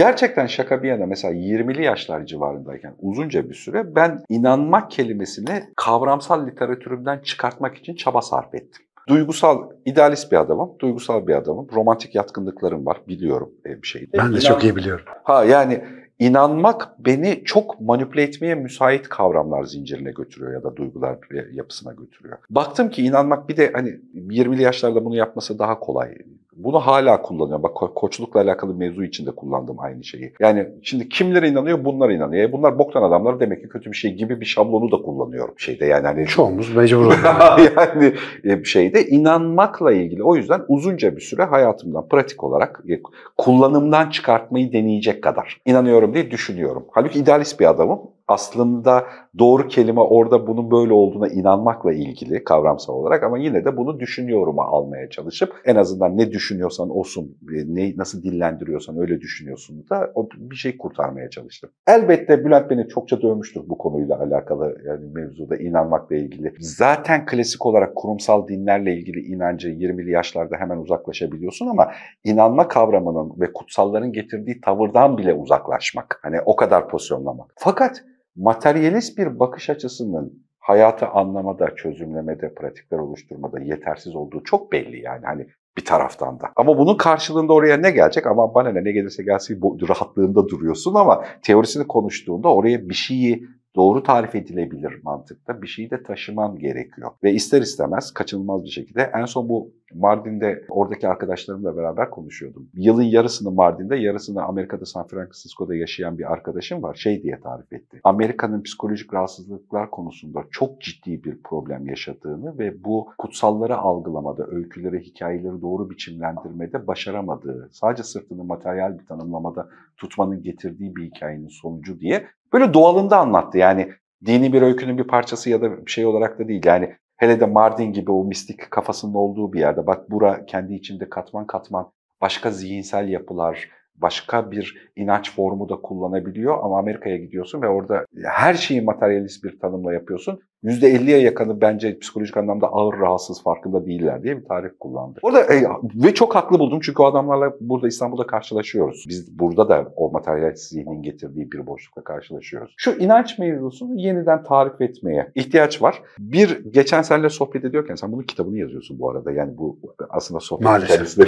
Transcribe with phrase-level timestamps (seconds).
[0.00, 6.46] Gerçekten şaka bir yana mesela 20'li yaşlar civarındayken uzunca bir süre ben inanmak kelimesini kavramsal
[6.46, 8.84] literatürümden çıkartmak için çaba sarf ettim.
[9.08, 11.68] Duygusal, idealist bir adamım, duygusal bir adamım.
[11.72, 14.08] Romantik yatkınlıklarım var, biliyorum bir şey.
[14.18, 14.40] Ben de İnan...
[14.40, 15.04] çok iyi biliyorum.
[15.24, 15.84] Ha yani
[16.18, 21.18] inanmak beni çok manipüle etmeye müsait kavramlar zincirine götürüyor ya da duygular
[21.52, 22.38] yapısına götürüyor.
[22.50, 26.14] Baktım ki inanmak bir de hani 20'li yaşlarda bunu yapması daha kolay.
[26.56, 27.62] Bunu hala kullanıyorum.
[27.62, 30.32] Bak ko koçlukla alakalı mevzu içinde kullandım aynı şeyi.
[30.40, 31.84] Yani şimdi kimlere inanıyor?
[31.84, 32.48] Bunlar inanıyor.
[32.48, 35.86] E bunlar boktan adamlar demek ki kötü bir şey gibi bir şablonu da kullanıyorum şeyde.
[35.86, 37.12] Yani hani çoğumuz mecbur
[37.76, 40.22] yani e, şeyde inanmakla ilgili.
[40.22, 43.00] O yüzden uzunca bir süre hayatımdan pratik olarak e,
[43.38, 46.84] kullanımdan çıkartmayı deneyecek kadar inanıyorum diye düşünüyorum.
[46.90, 49.04] Halbuki idealist bir adamım aslında
[49.38, 54.64] doğru kelime orada bunun böyle olduğuna inanmakla ilgili kavramsal olarak ama yine de bunu düşünüyorum'a
[54.64, 60.56] almaya çalışıp en azından ne düşünüyorsan olsun, ne nasıl dillendiriyorsan öyle düşünüyorsun da o bir
[60.56, 61.70] şey kurtarmaya çalıştım.
[61.86, 66.52] Elbette Bülent beni çokça dövmüştür bu konuyla alakalı yani mevzuda inanmakla ilgili.
[66.58, 71.92] Zaten klasik olarak kurumsal dinlerle ilgili inancı 20'li yaşlarda hemen uzaklaşabiliyorsun ama
[72.24, 76.20] inanma kavramının ve kutsalların getirdiği tavırdan bile uzaklaşmak.
[76.22, 77.52] Hani o kadar pozisyonlamak.
[77.56, 78.04] Fakat
[78.36, 85.26] materyalist bir bakış açısının hayatı anlamada, çözümlemede, pratikler oluşturmada yetersiz olduğu çok belli yani.
[85.26, 86.52] Hani bir taraftan da.
[86.56, 88.26] Ama bunun karşılığında oraya ne gelecek?
[88.26, 94.02] Ama bana ne, ne gelirse gelsin rahatlığında duruyorsun ama teorisini konuştuğunda oraya bir şeyi doğru
[94.02, 97.10] tarif edilebilir mantıkta bir şeyi de taşıman gerekiyor.
[97.24, 102.68] Ve ister istemez kaçınılmaz bir şekilde en son bu Mardin'de oradaki arkadaşlarımla beraber konuşuyordum.
[102.74, 106.94] Yılın yarısını Mardin'de, yarısını Amerika'da San Francisco'da yaşayan bir arkadaşım var.
[106.94, 108.00] Şey diye tarif etti.
[108.04, 115.60] Amerika'nın psikolojik rahatsızlıklar konusunda çok ciddi bir problem yaşadığını ve bu kutsalları algılamada, öyküleri, hikayeleri
[115.60, 122.74] doğru biçimlendirmede başaramadığı, sadece sırtını materyal bir tanımlamada tutmanın getirdiği bir hikayenin sonucu diye böyle
[122.74, 123.58] doğalında anlattı.
[123.58, 123.92] Yani
[124.26, 126.62] dini bir öykünün bir parçası ya da bir şey olarak da değil.
[126.64, 129.86] Yani hele de Mardin gibi o mistik kafasının olduğu bir yerde.
[129.86, 136.58] Bak bura kendi içinde katman katman başka zihinsel yapılar, başka bir inanç formu da kullanabiliyor
[136.64, 140.40] ama Amerika'ya gidiyorsun ve orada her şeyi materyalist bir tanımla yapıyorsun.
[140.64, 145.18] %50'ye yakını bence psikolojik anlamda ağır rahatsız farkında değiller diye bir tarif kullandı.
[145.22, 145.62] Orada e,
[145.94, 149.04] ve çok haklı buldum çünkü o adamlarla burada İstanbul'da karşılaşıyoruz.
[149.08, 152.74] Biz burada da o materyalist zihnin getirdiği bir boşlukla karşılaşıyoruz.
[152.76, 156.02] Şu inanç mevzusunu yeniden tarif etmeye ihtiyaç var.
[156.18, 159.32] Bir geçen seninle sohbet ediyorken sen bunun kitabını yazıyorsun bu arada.
[159.32, 159.78] Yani bu
[160.10, 161.26] aslında sohbet içerisinde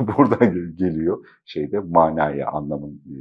[0.18, 3.16] buradan geliyor şeyde manaya anlamın e,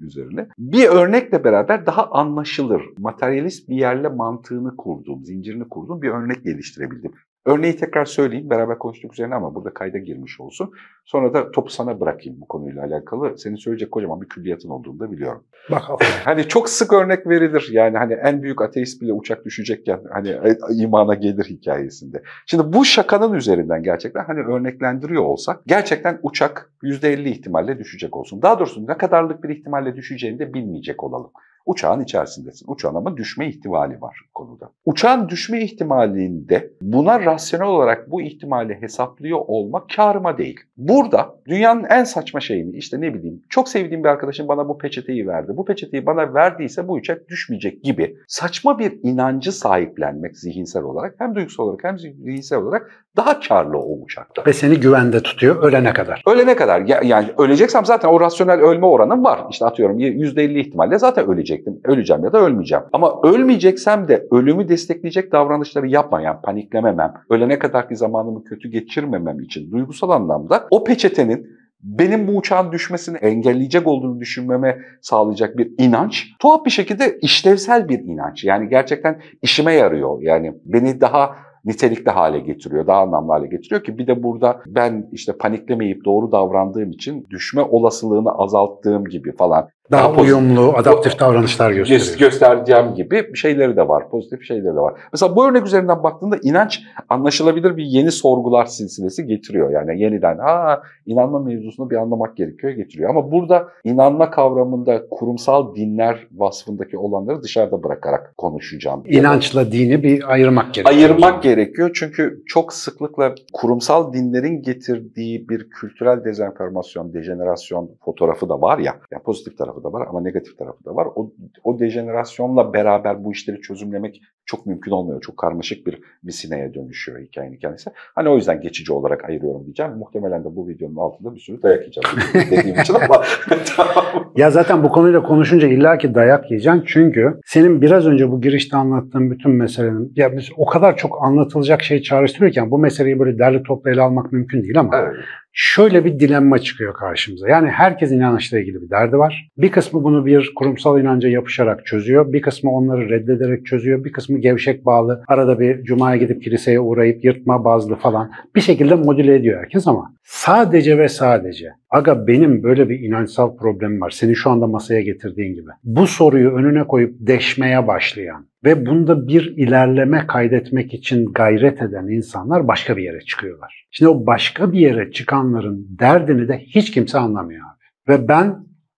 [0.00, 0.48] üzerine.
[0.58, 7.12] Bir örnekle beraber daha anlaşılır, materyalist bir yerle mantığını kurduğum, zincirini kurduğum bir örnek geliştirebildim.
[7.46, 10.70] Örneği tekrar söyleyeyim, beraber konuştuk üzerine ama burada kayda girmiş olsun.
[11.04, 13.38] Sonra da topu sana bırakayım bu konuyla alakalı.
[13.38, 15.44] Senin söyleyecek kocaman bir külliyatın olduğunu da biliyorum.
[15.70, 15.82] Bak
[16.24, 17.68] Hani çok sık örnek verilir.
[17.72, 22.22] Yani hani en büyük ateist bile uçak düşecekken hani e, imana gelir hikayesinde.
[22.46, 28.42] Şimdi bu şakanın üzerinden gerçekten hani örneklendiriyor olsak gerçekten uçak %50 ihtimalle düşecek olsun.
[28.42, 31.30] Daha doğrusu ne kadarlık bir ihtimalle düşeceğini de bilmeyecek olalım.
[31.68, 32.66] Uçağın içerisindesin.
[32.68, 34.70] Uçağın ama düşme ihtimali var konuda.
[34.84, 40.60] Uçağın düşme ihtimalinde buna rasyonel olarak bu ihtimali hesaplıyor olmak karıma değil.
[40.76, 45.26] Burada dünyanın en saçma şeyini işte ne bileyim çok sevdiğim bir arkadaşım bana bu peçeteyi
[45.26, 45.52] verdi.
[45.56, 51.34] Bu peçeteyi bana verdiyse bu uçak düşmeyecek gibi saçma bir inancı sahiplenmek zihinsel olarak hem
[51.34, 54.42] duygusal olarak hem zihinsel olarak daha karlı o uçakta.
[54.46, 56.22] Ve seni güvende tutuyor ölene kadar.
[56.26, 57.02] Ölene kadar.
[57.02, 59.40] Yani öleceksem zaten o rasyonel ölme oranım var.
[59.50, 61.80] İşte atıyorum %50 ihtimalle zaten ölecektim.
[61.84, 62.84] Öleceğim ya da ölmeyeceğim.
[62.92, 69.40] Ama ölmeyeceksem de ölümü destekleyecek davranışları yapmayan, yani paniklememem, ölene kadar ki zamanımı kötü geçirmemem
[69.40, 71.46] için duygusal anlamda o peçetenin
[71.82, 76.26] benim bu uçağın düşmesini engelleyecek olduğunu düşünmeme sağlayacak bir inanç.
[76.38, 78.44] Tuhaf bir şekilde işlevsel bir inanç.
[78.44, 80.22] Yani gerçekten işime yarıyor.
[80.22, 81.36] Yani beni daha
[81.68, 86.32] nitelikli hale getiriyor, daha anlamlı hale getiriyor ki bir de burada ben işte paniklemeyip doğru
[86.32, 92.18] davrandığım için düşme olasılığını azalttığım gibi falan daha, daha uyumlu, adaptif davranışlar gösteriyor.
[92.18, 94.94] Göstereceğim gibi şeyleri de var, pozitif şeyleri de var.
[95.12, 99.70] Mesela bu örnek üzerinden baktığında inanç anlaşılabilir bir yeni sorgular silsilesi getiriyor.
[99.70, 103.10] Yani yeniden ha inanma mevzusunu bir anlamak gerekiyor getiriyor.
[103.10, 109.02] Ama burada inanma kavramında kurumsal dinler vasfındaki olanları dışarıda bırakarak konuşacağım.
[109.06, 110.98] İnançla dini bir ayırmak gerekiyor.
[111.00, 118.78] Ayırmak gerekiyor çünkü çok sıklıkla kurumsal dinlerin getirdiği bir kültürel dezenformasyon, dejenerasyon fotoğrafı da var
[118.78, 121.08] ya, yani pozitif tarafı tarafı da var ama negatif tarafı da var.
[121.16, 121.32] O,
[121.64, 125.20] o dejenerasyonla beraber bu işleri çözümlemek çok mümkün olmuyor.
[125.20, 127.90] Çok karmaşık bir bir sineye dönüşüyor hikayenin kendisi.
[128.14, 129.92] Hani o yüzden geçici olarak ayırıyorum diyeceğim.
[129.92, 132.18] Muhtemelen de bu videonun altında bir sürü dayak yiyeceğim
[132.50, 133.22] dediğim için ama
[133.76, 134.32] tamam.
[134.36, 136.82] Ya zaten bu konuyla konuşunca illaki dayak yiyeceksin.
[136.86, 141.82] Çünkü senin biraz önce bu girişte anlattığın bütün meselenin ya biz o kadar çok anlatılacak
[141.82, 145.14] şey çağrıştırıyorken bu meseleyi böyle derli toplu ele almak mümkün değil ama evet
[145.60, 147.48] şöyle bir dilemma çıkıyor karşımıza.
[147.48, 149.48] Yani herkes inançla ilgili bir derdi var.
[149.56, 152.32] Bir kısmı bunu bir kurumsal inanca yapışarak çözüyor.
[152.32, 154.04] Bir kısmı onları reddederek çözüyor.
[154.04, 155.22] Bir kısmı gevşek bağlı.
[155.28, 158.30] Arada bir cumaya gidip kiliseye uğrayıp yırtma bazlı falan.
[158.56, 164.00] Bir şekilde modüle ediyor herkes ama sadece ve sadece aga benim böyle bir inançsal problemim
[164.00, 164.10] var.
[164.10, 165.70] Senin şu anda masaya getirdiğin gibi.
[165.84, 172.68] Bu soruyu önüne koyup deşmeye başlayan ve bunda bir ilerleme kaydetmek için gayret eden insanlar
[172.68, 173.86] başka bir yere çıkıyorlar.
[173.90, 178.12] Şimdi o başka bir yere çıkanların derdini de hiç kimse anlamıyor abi.
[178.12, 178.56] Ve ben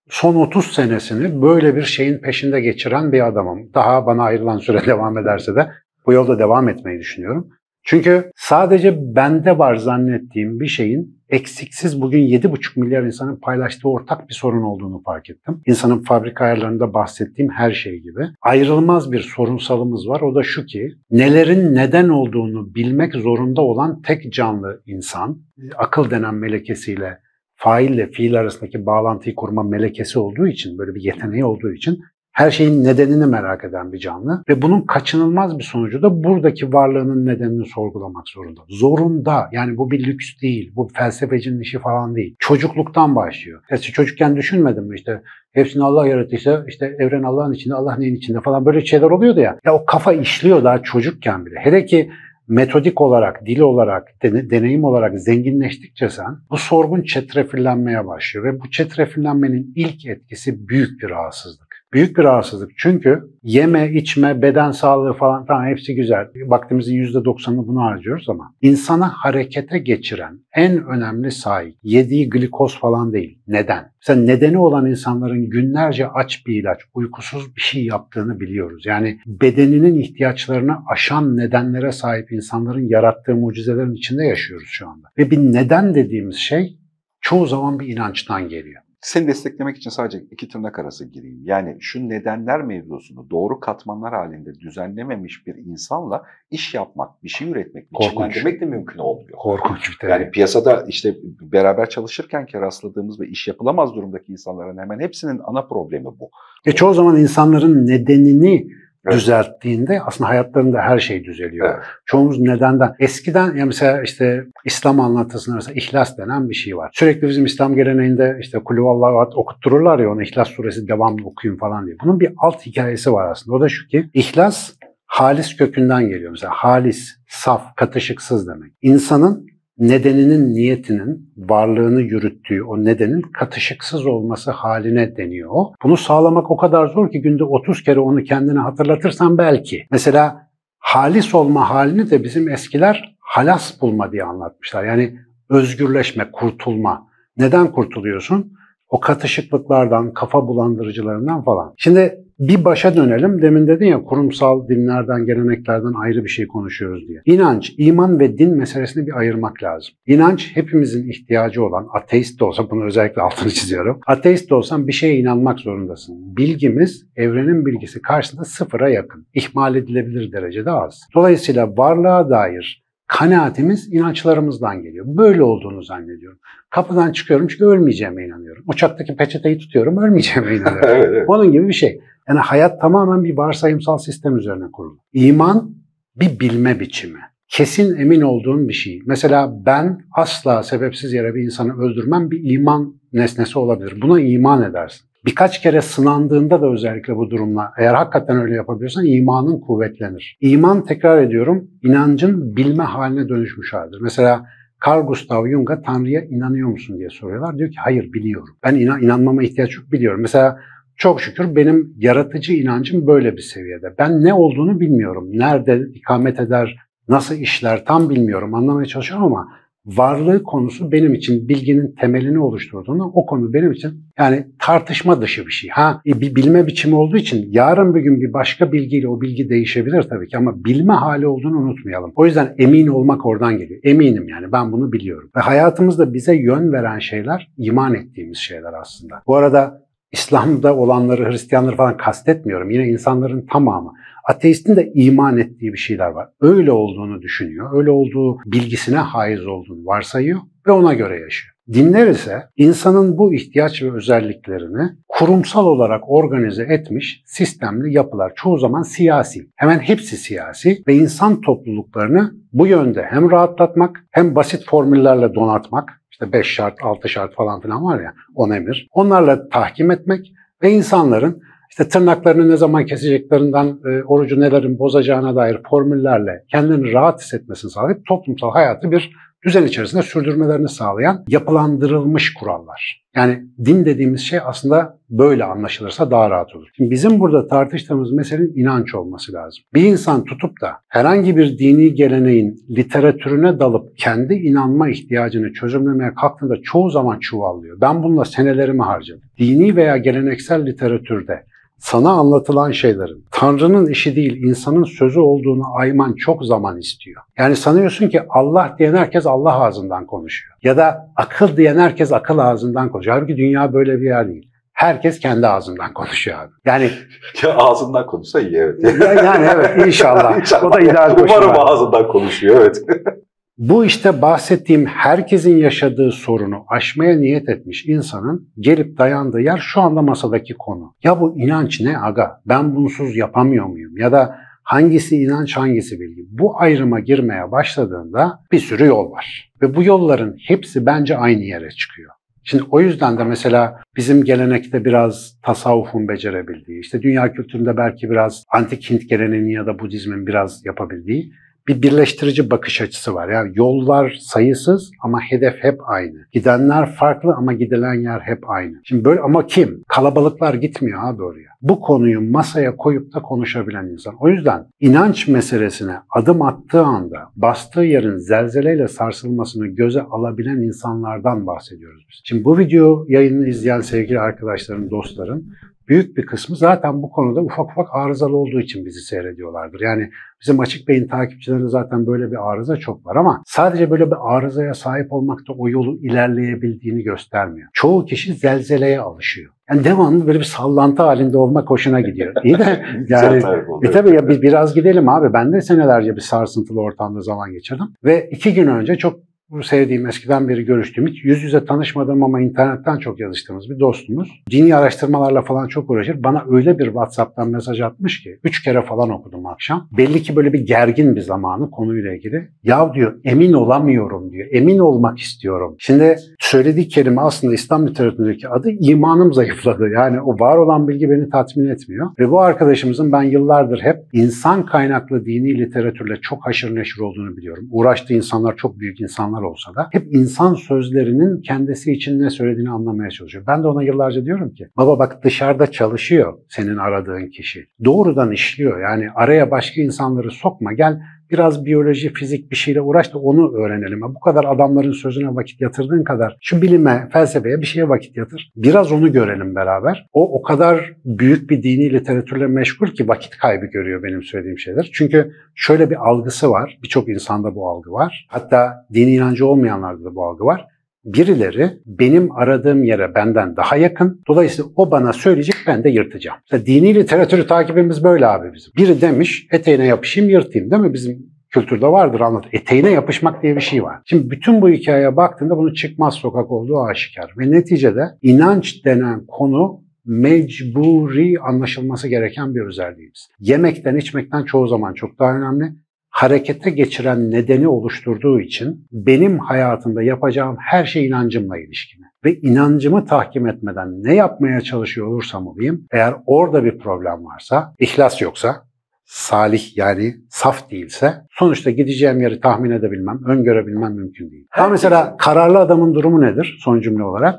[0.09, 3.71] son 30 senesini böyle bir şeyin peşinde geçiren bir adamım.
[3.75, 5.69] Daha bana ayrılan süre devam ederse de
[6.07, 7.51] bu yolda devam etmeyi düşünüyorum.
[7.85, 14.35] Çünkü sadece bende var zannettiğim bir şeyin eksiksiz bugün 7,5 milyar insanın paylaştığı ortak bir
[14.35, 15.63] sorun olduğunu fark ettim.
[15.67, 18.27] İnsanın fabrika ayarlarında bahsettiğim her şey gibi.
[18.43, 20.21] Ayrılmaz bir sorunsalımız var.
[20.21, 25.43] O da şu ki nelerin neden olduğunu bilmek zorunda olan tek canlı insan
[25.77, 27.19] akıl denen melekesiyle
[27.55, 31.99] faille fiil arasındaki bağlantıyı kurma melekesi olduğu için, böyle bir yeteneği olduğu için
[32.33, 37.27] her şeyin nedenini merak eden bir canlı ve bunun kaçınılmaz bir sonucu da buradaki varlığının
[37.27, 38.61] nedenini sorgulamak zorunda.
[38.69, 39.49] Zorunda.
[39.53, 40.73] Yani bu bir lüks değil.
[40.77, 42.37] Bu felsefecinin işi falan değil.
[42.39, 43.63] Çocukluktan başlıyor.
[43.71, 45.23] Ya çocukken düşünmedim mi işte
[45.53, 49.59] hepsini Allah yarattıysa işte evren Allah'ın içinde, Allah neyin içinde falan böyle şeyler oluyordu ya.
[49.65, 51.57] Ya o kafa işliyor daha çocukken bile.
[51.59, 52.11] Hele ki
[52.49, 59.73] metodik olarak, dil olarak, deneyim olarak zenginleştikçe sen bu sorgun çetrefillenmeye başlıyor ve bu çetrefillenmenin
[59.77, 61.70] ilk etkisi büyük bir rahatsızlık.
[61.93, 62.71] Büyük bir rahatsızlık.
[62.77, 66.27] Çünkü yeme, içme, beden sağlığı falan tamam hepsi güzel.
[66.47, 73.39] Vaktimizin %90'ını bunu harcıyoruz ama insana harekete geçiren en önemli sahip yediği glikoz falan değil.
[73.47, 73.93] Neden?
[74.01, 78.87] Mesela nedeni olan insanların günlerce aç bir ilaç, uykusuz bir şey yaptığını biliyoruz.
[78.87, 85.09] Yani bedeninin ihtiyaçlarını aşan nedenlere sahip insanların yarattığı mucizelerin içinde yaşıyoruz şu anda.
[85.19, 86.79] Ve bir neden dediğimiz şey
[87.21, 88.83] çoğu zaman bir inançtan geliyor.
[89.01, 91.41] Seni desteklemek için sadece iki tırnak arası gireyim.
[91.45, 97.93] Yani şu nedenler mevzusunu doğru katmanlar halinde düzenlememiş bir insanla iş yapmak, bir şey üretmek,
[97.93, 99.39] biçimlendirmek de mümkün olmuyor.
[99.39, 105.01] Korkunç bir Yani piyasada işte beraber çalışırken ki rastladığımız ve iş yapılamaz durumdaki insanların hemen
[105.01, 106.31] hepsinin ana problemi bu.
[106.67, 108.69] E çoğu zaman insanların nedenini
[109.07, 109.17] Evet.
[109.17, 111.75] düzelttiğinde aslında hayatlarında her şey düzeliyor.
[111.75, 111.85] Evet.
[112.07, 116.91] Çoğumuz nedenden eskiden ya mesela işte İslam anlatısında mesela ihlas denen bir şey var.
[116.95, 121.87] Sürekli bizim İslam geleneğinde işte kulü Allah'a okuttururlar ya onu İhlas suresi devamlı okuyun falan
[121.87, 121.97] diye.
[122.05, 123.57] Bunun bir alt hikayesi var aslında.
[123.57, 124.73] O da şu ki ihlas
[125.07, 126.31] halis kökünden geliyor.
[126.31, 128.73] Mesela halis, saf, katışıksız demek.
[128.83, 129.47] İnsanın
[129.81, 135.65] nedeninin, niyetinin varlığını yürüttüğü o nedenin katışıksız olması haline deniyor.
[135.83, 139.87] Bunu sağlamak o kadar zor ki günde 30 kere onu kendine hatırlatırsan belki.
[139.91, 144.85] Mesela halis olma halini de bizim eskiler halas bulma diye anlatmışlar.
[144.85, 145.17] Yani
[145.51, 147.07] özgürleşme, kurtulma.
[147.37, 148.53] Neden kurtuluyorsun?
[148.89, 151.75] O katışıklıklardan, kafa bulandırıcılarından falan.
[151.77, 153.43] Şimdi bir başa dönelim.
[153.43, 157.23] Demin dedin ya kurumsal dinlerden, geleneklerden ayrı bir şey konuşuyoruz diye.
[157.25, 159.95] İnanç, iman ve din meselesini bir ayırmak lazım.
[160.07, 164.01] İnanç hepimizin ihtiyacı olan, ateist de olsa bunu özellikle altını çiziyorum.
[164.07, 166.37] Ateist de olsan bir şeye inanmak zorundasın.
[166.37, 169.27] Bilgimiz evrenin bilgisi karşısında sıfıra yakın.
[169.35, 171.01] İhmal edilebilir derecede az.
[171.15, 172.85] Dolayısıyla varlığa dair
[173.19, 175.07] kanaatimiz inançlarımızdan geliyor.
[175.09, 176.39] Böyle olduğunu zannediyorum.
[176.71, 178.65] Kapıdan çıkıyorum çünkü ölmeyeceğime inanıyorum.
[178.67, 180.89] Uçaktaki peçeteyi tutuyorum ölmeyeceğime inanıyorum.
[180.89, 181.25] evet, evet.
[181.29, 182.01] Onun gibi bir şey.
[182.31, 184.99] Yani hayat tamamen bir varsayımsal sistem üzerine kurulu.
[185.13, 185.75] İman
[186.17, 187.19] bir bilme biçimi.
[187.49, 189.01] Kesin emin olduğun bir şey.
[189.07, 194.03] Mesela ben asla sebepsiz yere bir insanı öldürmem bir iman nesnesi olabilir.
[194.03, 195.07] Buna iman edersin.
[195.27, 200.39] Birkaç kere sınandığında da özellikle bu durumla eğer hakikaten öyle yapabiliyorsan imanın kuvvetlenir.
[200.41, 203.99] İman tekrar ediyorum inancın bilme haline dönüşmüş halidir.
[204.01, 204.47] Mesela
[204.87, 207.59] Carl Gustav Jung'a Tanrı'ya inanıyor musun diye soruyorlar.
[207.59, 208.57] Diyor ki hayır biliyorum.
[208.65, 210.21] Ben inan inanmama ihtiyaç yok biliyorum.
[210.21, 210.59] Mesela
[211.01, 213.95] çok şükür benim yaratıcı inancım böyle bir seviyede.
[213.99, 215.29] Ben ne olduğunu bilmiyorum.
[215.33, 216.77] Nerede ikamet eder,
[217.09, 218.55] nasıl işler tam bilmiyorum.
[218.55, 219.49] Anlamaya çalışıyorum ama
[219.87, 225.53] varlığı konusu benim için bilginin temelini oluşturduğunda o konu benim için yani tartışma dışı bir
[225.53, 225.71] şey.
[225.71, 229.49] Ha e, bir bilme biçimi olduğu için yarın bir gün bir başka bilgiyle o bilgi
[229.49, 232.13] değişebilir tabii ki ama bilme hali olduğunu unutmayalım.
[232.17, 233.81] O yüzden emin olmak oradan geliyor.
[233.85, 235.31] Eminim yani ben bunu biliyorum.
[235.37, 239.23] Ve hayatımızda bize yön veren şeyler iman ettiğimiz şeyler aslında.
[239.27, 242.71] Bu arada İslam'da olanları, Hristiyanları falan kastetmiyorum.
[242.71, 243.93] Yine insanların tamamı.
[244.25, 246.29] Ateistin de iman ettiği bir şeyler var.
[246.41, 247.79] Öyle olduğunu düşünüyor.
[247.79, 251.50] Öyle olduğu bilgisine haiz olduğunu varsayıyor ve ona göre yaşıyor.
[251.73, 258.33] Dinler ise insanın bu ihtiyaç ve özelliklerini kurumsal olarak organize etmiş sistemli yapılar.
[258.37, 259.41] Çoğu zaman siyasi.
[259.57, 266.33] Hemen hepsi siyasi ve insan topluluklarını bu yönde hem rahatlatmak hem basit formüllerle donatmak işte
[266.33, 268.89] 5 şart, 6 şart falan filan var ya 10 emir.
[268.93, 275.61] Onlarla tahkim etmek ve insanların işte tırnaklarını ne zaman keseceklerinden, e, orucu nelerin bozacağına dair
[275.71, 279.11] formüllerle kendini rahat hissetmesini sağlayıp toplumsal hayatı bir
[279.47, 283.01] düzen içerisinde sürdürmelerini sağlayan yapılandırılmış kurallar.
[283.17, 286.69] Yani din dediğimiz şey aslında böyle anlaşılırsa daha rahat olur.
[286.77, 289.65] Şimdi bizim burada tartıştığımız meselenin inanç olması lazım.
[289.75, 296.55] Bir insan tutup da herhangi bir dini geleneğin literatürüne dalıp kendi inanma ihtiyacını çözümlemeye kalktığında
[296.63, 297.81] çoğu zaman çuvallıyor.
[297.81, 299.23] Ben bununla senelerimi harcadım.
[299.39, 301.50] Dini veya geleneksel literatürde
[301.81, 307.23] sana anlatılan şeylerin Tanrı'nın işi değil insanın sözü olduğunu ayman çok zaman istiyor.
[307.39, 310.57] Yani sanıyorsun ki Allah diyen herkes Allah ağzından konuşuyor.
[310.63, 313.17] Ya da akıl diyen herkes akıl ağzından konuşuyor.
[313.17, 314.51] Halbuki dünya böyle bir yer değil.
[314.73, 316.53] Herkes kendi ağzından konuşuyor abi.
[316.65, 316.91] Yani
[317.43, 318.85] ya ağzından konuşsa iyi evet.
[319.25, 320.37] yani evet inşallah.
[320.41, 320.65] inşallah.
[320.65, 322.83] O da ideal Umarım ağzından konuşuyor evet.
[323.61, 330.03] Bu işte bahsettiğim herkesin yaşadığı sorunu aşmaya niyet etmiş insanın gelip dayandığı yer şu anda
[330.03, 330.95] masadaki konu.
[331.05, 332.41] Ya bu inanç ne aga?
[332.47, 333.97] Ben bunsuz yapamıyor muyum?
[333.97, 336.23] Ya da hangisi inanç hangisi bilgi?
[336.31, 339.53] Bu ayrıma girmeye başladığında bir sürü yol var.
[339.63, 342.11] Ve bu yolların hepsi bence aynı yere çıkıyor.
[342.45, 348.45] Şimdi o yüzden de mesela bizim gelenekte biraz tasavvufun becerebildiği, işte dünya kültüründe belki biraz
[348.53, 351.33] antik Hint geleneğinin ya da Budizmin biraz yapabildiği
[351.69, 353.29] bir birleştirici bakış açısı var.
[353.29, 356.27] Yani yollar sayısız ama hedef hep aynı.
[356.33, 358.77] Gidenler farklı ama gidilen yer hep aynı.
[358.85, 359.85] Şimdi böyle ama kim?
[359.89, 361.51] Kalabalıklar gitmiyor abi oraya.
[361.63, 364.15] Bu konuyu masaya koyup da konuşabilen insan.
[364.21, 372.07] O yüzden inanç meselesine adım attığı anda bastığı yerin zelzeleyle sarsılmasını göze alabilen insanlardan bahsediyoruz
[372.11, 372.21] biz.
[372.25, 375.45] Şimdi bu video yayını izleyen sevgili arkadaşlarım, dostlarım
[375.91, 379.81] büyük bir kısmı zaten bu konuda ufak ufak arızalı olduğu için bizi seyrediyorlardır.
[379.81, 380.11] Yani
[380.43, 384.75] bizim Açık Bey'in takipçilerinde zaten böyle bir arıza çok var ama sadece böyle bir arızaya
[384.75, 387.69] sahip olmak da o yolu ilerleyebildiğini göstermiyor.
[387.73, 389.53] Çoğu kişi zelzeleye alışıyor.
[389.71, 392.35] Yani devamlı böyle bir sallantı halinde olmak hoşuna gidiyor.
[392.45, 393.43] İyi de yani
[393.83, 395.33] e tabii ya biz biraz gidelim abi.
[395.33, 397.87] Ben de senelerce bir sarsıntılı ortamda zaman geçirdim.
[398.05, 402.41] Ve iki gün önce çok bu sevdiğim eskiden beri görüştüğüm hiç yüz yüze tanışmadım ama
[402.41, 404.43] internetten çok yazıştığımız bir dostumuz.
[404.51, 406.25] Dini araştırmalarla falan çok uğraşır.
[406.25, 409.89] Bana öyle bir WhatsApp'tan mesaj atmış ki üç kere falan okudum akşam.
[409.97, 412.49] Belli ki böyle bir gergin bir zamanı konuyla ilgili.
[412.63, 414.49] Ya diyor emin olamıyorum diyor.
[414.51, 415.77] Emin olmak istiyorum.
[415.79, 419.89] Şimdi söylediği kelime aslında İslam literatüründeki adı imanım zayıfladı.
[419.89, 422.11] Yani o var olan bilgi beni tatmin etmiyor.
[422.19, 427.69] Ve bu arkadaşımızın ben yıllardır hep insan kaynaklı dini literatürle çok haşır neşir olduğunu biliyorum.
[427.71, 432.71] Uğraştığı insanlar çok büyük insanlar insanlar olsa da hep insan sözlerinin kendisi için ne söylediğini
[432.71, 433.45] anlamaya çalışıyor.
[433.47, 437.67] Ben de ona yıllarca diyorum ki baba bak dışarıda çalışıyor senin aradığın kişi.
[437.85, 441.01] Doğrudan işliyor yani araya başka insanları sokma gel
[441.31, 444.01] biraz biyoloji, fizik bir şeyle uğraş da onu öğrenelim.
[444.03, 448.53] Bu kadar adamların sözüne vakit yatırdığın kadar şu bilime, felsefeye bir şeye vakit yatır.
[448.57, 450.07] Biraz onu görelim beraber.
[450.13, 454.91] O o kadar büyük bir dini literatürle meşgul ki vakit kaybı görüyor benim söylediğim şeyler.
[454.93, 456.79] Çünkü şöyle bir algısı var.
[456.83, 458.27] Birçok insanda bu algı var.
[458.29, 460.67] Hatta dini inancı olmayanlarda da bu algı var
[461.05, 464.23] birileri benim aradığım yere benden daha yakın.
[464.29, 466.39] Dolayısıyla o bana söyleyecek ben de yırtacağım.
[466.45, 468.73] İşte dini literatürü takibimiz böyle abi bizim.
[468.77, 470.95] Biri demiş eteğine yapışayım yırtayım değil mi?
[470.95, 472.45] Bizim kültürde vardır anlat.
[472.53, 473.99] Eteğine yapışmak diye bir şey var.
[474.05, 477.35] Şimdi bütün bu hikayeye baktığında bunun çıkmaz sokak olduğu aşikar.
[477.39, 483.29] Ve neticede inanç denen konu mecburi anlaşılması gereken bir özelliğimiz.
[483.41, 485.65] Yemekten, içmekten çoğu zaman çok daha önemli
[486.11, 492.05] harekete geçiren nedeni oluşturduğu için benim hayatımda yapacağım her şey inancımla ilişkili.
[492.25, 498.23] Ve inancımı tahkim etmeden ne yapmaya çalışıyor olursam olayım, eğer orada bir problem varsa, ihlas
[498.23, 498.65] yoksa,
[499.05, 504.47] salih yani saf değilse sonuçta gideceğim yeri tahmin edebilmem, öngörebilmem mümkün değil.
[504.51, 507.39] Ha mesela kararlı adamın durumu nedir son cümle olarak?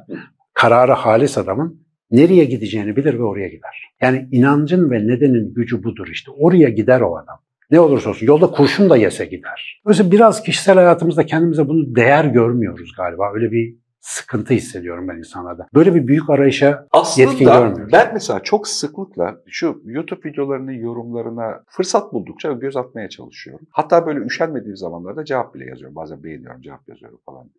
[0.54, 3.94] Kararı halis adamın nereye gideceğini bilir ve oraya gider.
[4.02, 6.32] Yani inancın ve nedenin gücü budur işte.
[6.32, 7.40] Oraya gider o adam.
[7.72, 9.82] Ne olursa olsun yolda kurşun da yese gider.
[9.86, 13.32] Oysa biraz kişisel hayatımızda kendimize bunu değer görmüyoruz galiba.
[13.34, 15.68] Öyle bir sıkıntı hissediyorum ben insanlarda.
[15.74, 17.90] Böyle bir büyük arayışa Aslında yetkin görmüyorum.
[17.94, 23.68] ben mesela çok sıklıkla şu YouTube videolarının yorumlarına fırsat buldukça göz atmaya çalışıyorum.
[23.72, 25.96] Hatta böyle üşenmediğim zamanlarda cevap bile yazıyorum.
[25.96, 27.50] Bazen beğeniyorum, cevap yazıyorum falan.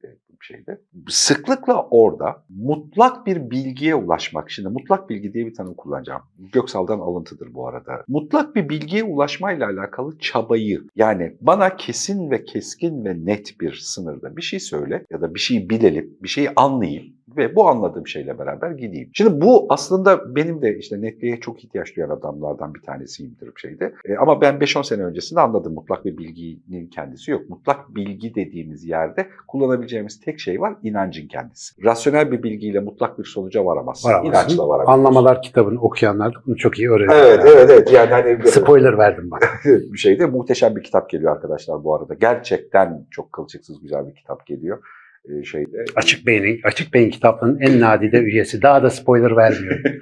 [0.43, 0.81] bir şeydi.
[1.09, 6.23] Sıklıkla orada mutlak bir bilgiye ulaşmak, şimdi mutlak bilgi diye bir tanım kullanacağım.
[6.53, 8.05] Göksal'dan alıntıdır bu arada.
[8.09, 14.37] Mutlak bir bilgiye ulaşmayla alakalı çabayı, yani bana kesin ve keskin ve net bir sınırda
[14.37, 18.39] bir şey söyle ya da bir şeyi bilelim, bir şeyi anlayayım ve bu anladığım şeyle
[18.39, 19.11] beraber gideyim.
[19.13, 23.95] Şimdi bu aslında benim de işte netliğe çok ihtiyaç duyan adamlardan bir tanesiyimdir bir şeyde.
[24.05, 27.51] E, ama ben 5-10 sene öncesinde anladım mutlak bir bilginin kendisi yok.
[27.51, 31.85] Mutlak bilgi dediğimiz yerde kullanabileceğimiz tek şey var inancın kendisi.
[31.85, 34.09] Rasyonel bir bilgiyle mutlak bir sonuca varamazsın.
[34.09, 34.31] Varamazsın.
[34.31, 34.93] İnançla varamazsın.
[34.93, 37.17] Anlamalar kitabını okuyanlar da bunu çok iyi öğreniyor.
[37.17, 37.93] Evet, evet, evet.
[37.93, 39.61] Yani hani Spoiler verdim bak.
[39.65, 42.15] bir şeyde muhteşem bir kitap geliyor arkadaşlar bu arada.
[42.15, 44.79] Gerçekten çok kılçıksız güzel bir kitap geliyor.
[45.29, 45.85] Ee, şeyde.
[45.97, 48.63] Açık Beyin'in, Açık Beyin kitabının en nadide üyesi.
[48.63, 49.81] Daha da spoiler vermiyor.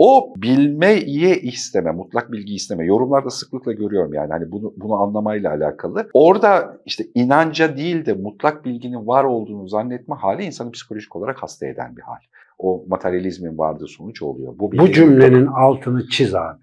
[0.00, 2.86] O bilmeye isteme, mutlak bilgi isteme.
[2.86, 6.08] Yorumlarda sıklıkla görüyorum yani hani bunu bunu anlamayla alakalı.
[6.12, 11.66] Orada işte inanca değil de mutlak bilginin var olduğunu zannetme hali insanı psikolojik olarak hasta
[11.66, 12.20] eden bir hal.
[12.58, 14.58] O materyalizmin vardığı sonuç oluyor.
[14.58, 16.60] Bu, Bu cümlenin altını çiz abi.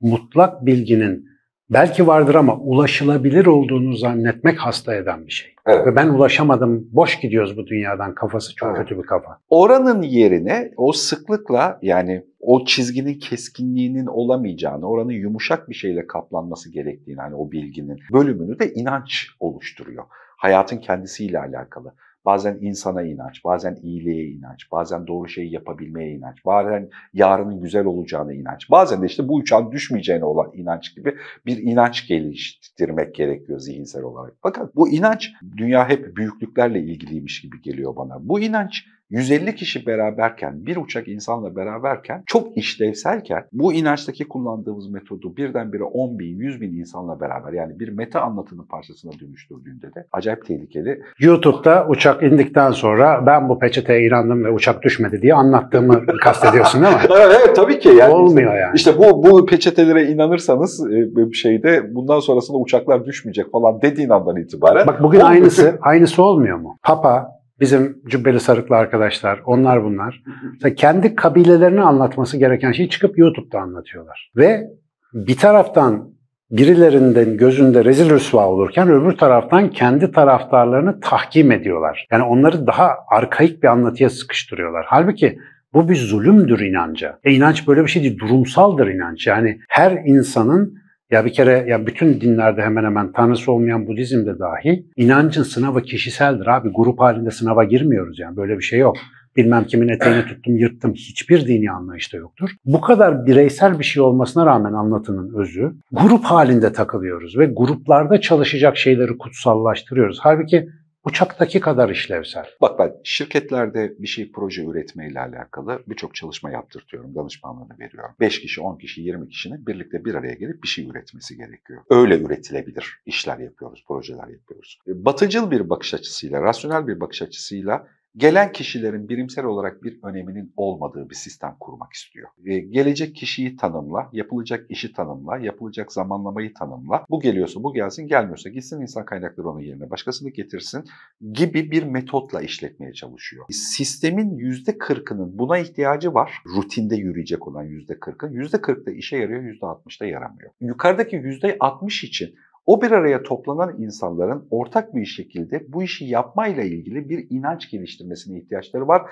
[0.00, 1.28] Mutlak bilginin
[1.70, 5.54] belki vardır ama ulaşılabilir olduğunu zannetmek hasta eden bir şey.
[5.66, 5.86] Evet.
[5.86, 8.78] Ve ben ulaşamadım, boş gidiyoruz bu dünyadan kafası çok Evet.
[8.78, 9.38] kötü bir kafa.
[9.50, 17.20] Oranın yerine o sıklıkla yani o çizginin keskinliğinin olamayacağını, oranın yumuşak bir şeyle kaplanması gerektiğini,
[17.20, 20.04] hani o bilginin bölümünü de inanç oluşturuyor.
[20.36, 21.94] Hayatın kendisiyle alakalı.
[22.28, 28.32] Bazen insana inanç, bazen iyiliğe inanç, bazen doğru şeyi yapabilmeye inanç, bazen yarının güzel olacağına
[28.32, 31.14] inanç, bazen de işte bu uçağın düşmeyeceğine olan inanç gibi
[31.46, 34.34] bir inanç geliştirmek gerekiyor zihinsel olarak.
[34.42, 38.28] Fakat bu inanç, dünya hep büyüklüklerle ilgiliymiş gibi geliyor bana.
[38.28, 45.36] Bu inanç 150 kişi beraberken, bir uçak insanla beraberken, çok işlevselken bu inançtaki kullandığımız metodu
[45.36, 50.46] birdenbire 10 bin, 100 bin insanla beraber yani bir meta anlatının parçasına dönüştürdüğünde de acayip
[50.46, 51.02] tehlikeli.
[51.18, 56.94] YouTube'da uçak indikten sonra ben bu peçeteye inandım ve uçak düşmedi diye anlattığımı kastediyorsun değil
[56.94, 57.00] mi?
[57.10, 57.88] evet tabii ki.
[57.88, 58.72] Yani Olmuyor yani.
[58.74, 64.36] İşte bu bu peçetelere inanırsanız e, bir şeyde bundan sonrasında uçaklar düşmeyecek falan dediğin andan
[64.36, 64.86] itibaren.
[64.86, 66.78] Bak bugün aynısı aynısı olmuyor mu?
[66.82, 70.22] Papa, bizim cübbeli sarıklı arkadaşlar, onlar bunlar.
[70.52, 74.30] Mesela kendi kabilelerini anlatması gereken şeyi çıkıp YouTube'da anlatıyorlar.
[74.36, 74.70] Ve
[75.14, 76.18] bir taraftan
[76.50, 82.06] birilerinden gözünde rezil rüsva olurken öbür taraftan kendi taraftarlarını tahkim ediyorlar.
[82.12, 84.84] Yani onları daha arkaik bir anlatıya sıkıştırıyorlar.
[84.88, 85.38] Halbuki
[85.74, 87.18] bu bir zulümdür inanca.
[87.24, 89.26] E inanç böyle bir şey değil, durumsaldır inanç.
[89.26, 90.78] Yani her insanın
[91.10, 96.46] ya bir kere ya bütün dinlerde hemen hemen tanrısı olmayan Budizm'de dahi inancın sınavı kişiseldir
[96.46, 96.70] abi.
[96.74, 98.96] Grup halinde sınava girmiyoruz yani böyle bir şey yok.
[99.36, 102.50] Bilmem kimin eteğini tuttum yırttım hiçbir dini anlayışta yoktur.
[102.64, 108.76] Bu kadar bireysel bir şey olmasına rağmen anlatının özü grup halinde takılıyoruz ve gruplarda çalışacak
[108.76, 110.18] şeyleri kutsallaştırıyoruz.
[110.22, 110.68] Halbuki
[111.08, 112.46] uçaktaki kadar işlevsel.
[112.60, 118.14] Bak ben şirketlerde bir şey proje üretmeyle alakalı birçok çalışma yaptırtıyorum, danışmanlığını veriyorum.
[118.20, 121.82] 5 kişi, 10 kişi, 20 kişinin birlikte bir araya gelip bir şey üretmesi gerekiyor.
[121.90, 124.78] Öyle üretilebilir işler yapıyoruz, projeler yapıyoruz.
[124.88, 130.52] E, Batıcıl bir bakış açısıyla, rasyonel bir bakış açısıyla gelen kişilerin birimsel olarak bir öneminin
[130.56, 132.28] olmadığı bir sistem kurmak istiyor.
[132.38, 137.04] Ve gelecek kişiyi tanımla, yapılacak işi tanımla, yapılacak zamanlamayı tanımla.
[137.10, 140.84] Bu geliyorsa bu gelsin, gelmiyorsa gitsin insan kaynakları onun yerine başkasını getirsin
[141.32, 143.44] gibi bir metotla işletmeye çalışıyor.
[143.50, 146.32] Sistemin %40'ının buna ihtiyacı var.
[146.56, 148.32] Rutinde yürüyecek olan %40'ın.
[148.32, 150.50] %40'da işe yarıyor, %60'da yaramıyor.
[150.60, 152.34] Yukarıdaki %60 için
[152.68, 158.38] o bir araya toplanan insanların ortak bir şekilde bu işi yapmayla ilgili bir inanç geliştirmesine
[158.38, 159.02] ihtiyaçları var.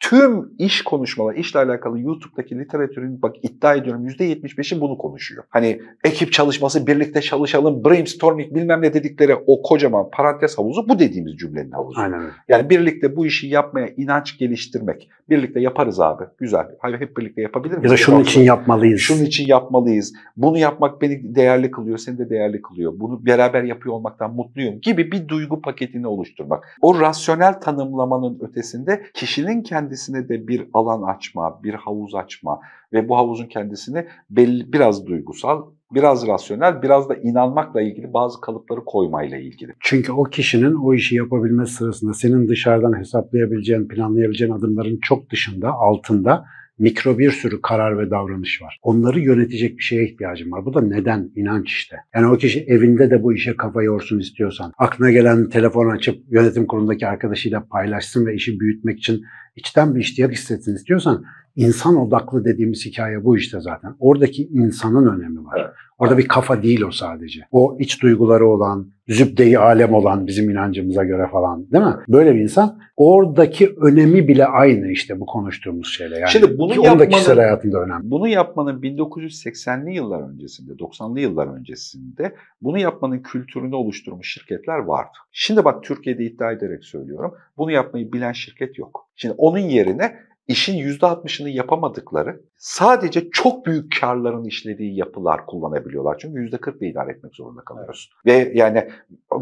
[0.00, 5.44] Tüm iş konuşmalar, işle alakalı YouTube'daki literatürün bak iddia ediyorum %75'i bunu konuşuyor.
[5.50, 11.36] Hani ekip çalışması, birlikte çalışalım, brainstorming bilmem ne dedikleri o kocaman parantez havuzu bu dediğimiz
[11.36, 12.00] cümlenin havuzu.
[12.00, 12.32] Aynen öyle.
[12.48, 15.08] Yani birlikte bu işi yapmaya inanç geliştirmek.
[15.30, 16.24] Birlikte yaparız abi.
[16.38, 16.66] Güzel.
[16.78, 17.84] Hayır hep birlikte yapabilir miyiz?
[17.84, 19.00] Ya da şunun için yapmalıyız.
[19.00, 20.12] Şunun için yapmalıyız.
[20.36, 22.92] Bunu yapmak beni değerli kılıyor, seni de değerli kılıyor.
[22.96, 26.78] Bunu beraber yapıyor olmaktan mutluyum gibi bir duygu paketini oluşturmak.
[26.80, 32.60] O rasyonel tanımlamanın ötesinde kişinin kendisine de bir alan açma, bir havuz açma
[32.92, 35.62] ve bu havuzun kendisine belli biraz duygusal,
[35.94, 39.72] biraz rasyonel, biraz da inanmakla ilgili bazı kalıpları koymayla ilgili.
[39.80, 46.44] Çünkü o kişinin o işi yapabilmesi sırasında senin dışarıdan hesaplayabileceğin, planlayabileceğin adımların çok dışında, altında
[46.78, 48.78] mikro bir sürü karar ve davranış var.
[48.82, 50.64] Onları yönetecek bir şeye ihtiyacım var.
[50.64, 51.30] Bu da neden?
[51.36, 51.96] İnanç işte.
[52.14, 56.66] Yani o kişi evinde de bu işe kafa yorsun istiyorsan, aklına gelen telefon açıp yönetim
[56.66, 59.22] kurulundaki arkadaşıyla paylaşsın ve işi büyütmek için
[59.56, 61.24] içten bir iştiyak hissetsin istiyorsan
[61.56, 63.94] insan odaklı dediğimiz hikaye bu işte zaten.
[64.00, 65.60] Oradaki insanın önemi var.
[65.60, 65.70] Evet.
[65.98, 67.40] Orada bir kafa değil o sadece.
[67.52, 71.94] O iç duyguları olan, zübdeyi alem olan bizim inancımıza göre falan değil mi?
[72.08, 76.18] Böyle bir insan oradaki önemi bile aynı işte bu konuştuğumuz şeyle.
[76.18, 78.10] Yani Şimdi bunu onun da yapmanın- kişisel hayatında önemli.
[78.10, 85.16] Bunu yapmanın 1980'li yıllar öncesinde, 90'lı yıllar öncesinde bunu yapmanın kültürünü oluşturmuş şirketler vardı.
[85.32, 87.34] Şimdi bak Türkiye'de iddia ederek söylüyorum.
[87.56, 89.05] Bunu yapmayı bilen şirket yok.
[89.16, 90.16] Şimdi onun yerine
[90.48, 96.18] işin %60'ını yapamadıkları sadece çok büyük karların işlediği yapılar kullanabiliyorlar.
[96.18, 98.12] Çünkü %40 ile idare etmek zorunda kalıyorsun.
[98.26, 98.88] Ve yani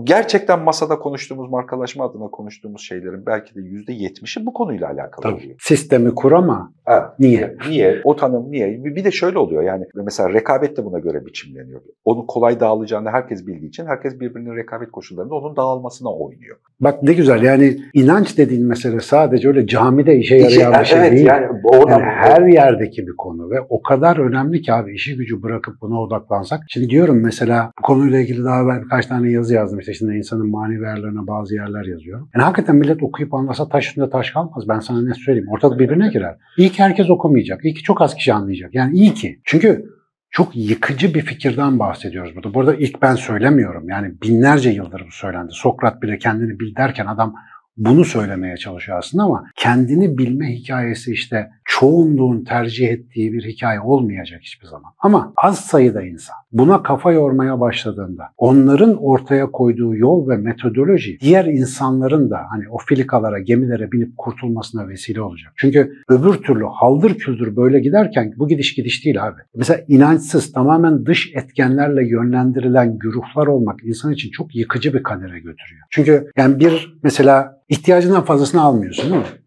[0.05, 5.40] gerçekten masada konuştuğumuz, markalaşma adına konuştuğumuz şeylerin belki de %70'i bu konuyla alakalı oluyor.
[5.40, 5.57] Tabii.
[5.61, 7.03] Sistemi kur ama Evet.
[7.19, 7.57] niye?
[7.69, 8.01] Niye?
[8.05, 8.85] O tanım niye?
[8.85, 11.81] Bir de şöyle oluyor yani mesela rekabet de buna göre biçimleniyor.
[12.05, 16.57] Onu kolay dağılacağını herkes bildiği için herkes birbirinin rekabet koşullarında onun dağılmasına oynuyor.
[16.81, 21.13] Bak ne güzel yani inanç dediğin mesele sadece öyle camide işe yarayan bir şey evet,
[21.13, 21.27] değil.
[21.27, 21.47] yani
[21.89, 26.01] Yani her yerdeki bir konu ve o kadar önemli ki abi işi gücü bırakıp buna
[26.01, 26.61] odaklansak.
[26.69, 29.79] Şimdi diyorum mesela bu konuyla ilgili daha ben birkaç tane yazı yazdım.
[29.79, 32.29] İşte şimdi insanın manevi değerlerine bazı yerler yazıyorum.
[32.35, 34.69] Yani hakikaten millet okuyup anlasa taş üstünde taş kalmaz.
[34.69, 35.49] Ben sana ne söyleyeyim.
[35.49, 36.37] Ortalık birbirine girer.
[36.59, 37.65] İyi ki herkes okumayacak.
[37.65, 38.75] İyi ki çok az kişi anlayacak.
[38.75, 39.41] Yani iyi ki.
[39.45, 39.85] Çünkü
[40.31, 42.55] çok yıkıcı bir fikirden bahsediyoruz burada.
[42.55, 43.89] Burada ilk ben söylemiyorum.
[43.89, 45.53] Yani binlerce yıldır bu söylendi.
[45.53, 47.35] Sokrat bile kendini bil derken adam
[47.77, 54.41] bunu söylemeye çalışıyor aslında ama kendini bilme hikayesi işte çoğunluğun tercih ettiği bir hikaye olmayacak
[54.43, 54.93] hiçbir zaman.
[54.99, 61.45] Ama az sayıda insan buna kafa yormaya başladığında onların ortaya koyduğu yol ve metodoloji diğer
[61.45, 65.53] insanların da hani o filikalara, gemilere binip kurtulmasına vesile olacak.
[65.57, 69.40] Çünkü öbür türlü haldır küldür böyle giderken bu gidiş gidiş değil abi.
[69.55, 75.83] Mesela inançsız tamamen dış etkenlerle yönlendirilen güruhlar olmak insan için çok yıkıcı bir kadere götürüyor.
[75.90, 79.44] Çünkü yani bir mesela ihtiyacından fazlasını almıyorsun değil mi?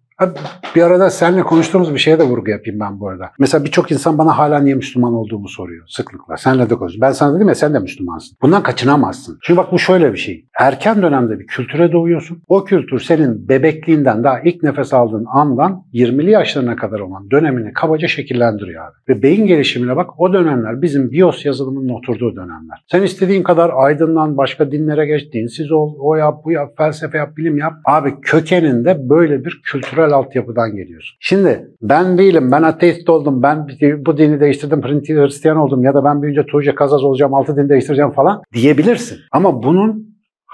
[0.75, 3.31] Bir arada seninle konuştuğumuz bir şeye de vurgu yapayım ben bu arada.
[3.39, 6.37] Mesela birçok insan bana hala niye Müslüman olduğumu soruyor sıklıkla.
[6.37, 7.01] Seninle de konuşuyoruz.
[7.01, 8.37] Ben sana dedim ya sen de Müslümansın.
[8.41, 9.39] Bundan kaçınamazsın.
[9.41, 10.46] Şimdi bak bu şöyle bir şey.
[10.59, 12.41] Erken dönemde bir kültüre doğuyorsun.
[12.47, 18.07] O kültür senin bebekliğinden daha ilk nefes aldığın andan 20'li yaşlarına kadar olan dönemini kabaca
[18.07, 18.95] şekillendiriyor abi.
[19.09, 22.83] Ve beyin gelişimine bak o dönemler bizim BIOS yazılımının oturduğu dönemler.
[22.91, 27.37] Sen istediğin kadar aydınlan, başka dinlere geç, dinsiz ol, o yap, bu yap, felsefe yap,
[27.37, 27.73] bilim yap.
[27.85, 31.17] Abi kökeninde böyle bir kültürel altyapıdan geliyorsun.
[31.19, 33.67] Şimdi ben değilim, ben ateist oldum, ben
[34.05, 38.11] bu dini değiştirdim, Hristiyan oldum ya da ben büyüyünce Tuğca Kazaz olacağım, altı din değiştireceğim
[38.11, 39.17] falan diyebilirsin.
[39.31, 40.06] Ama bunun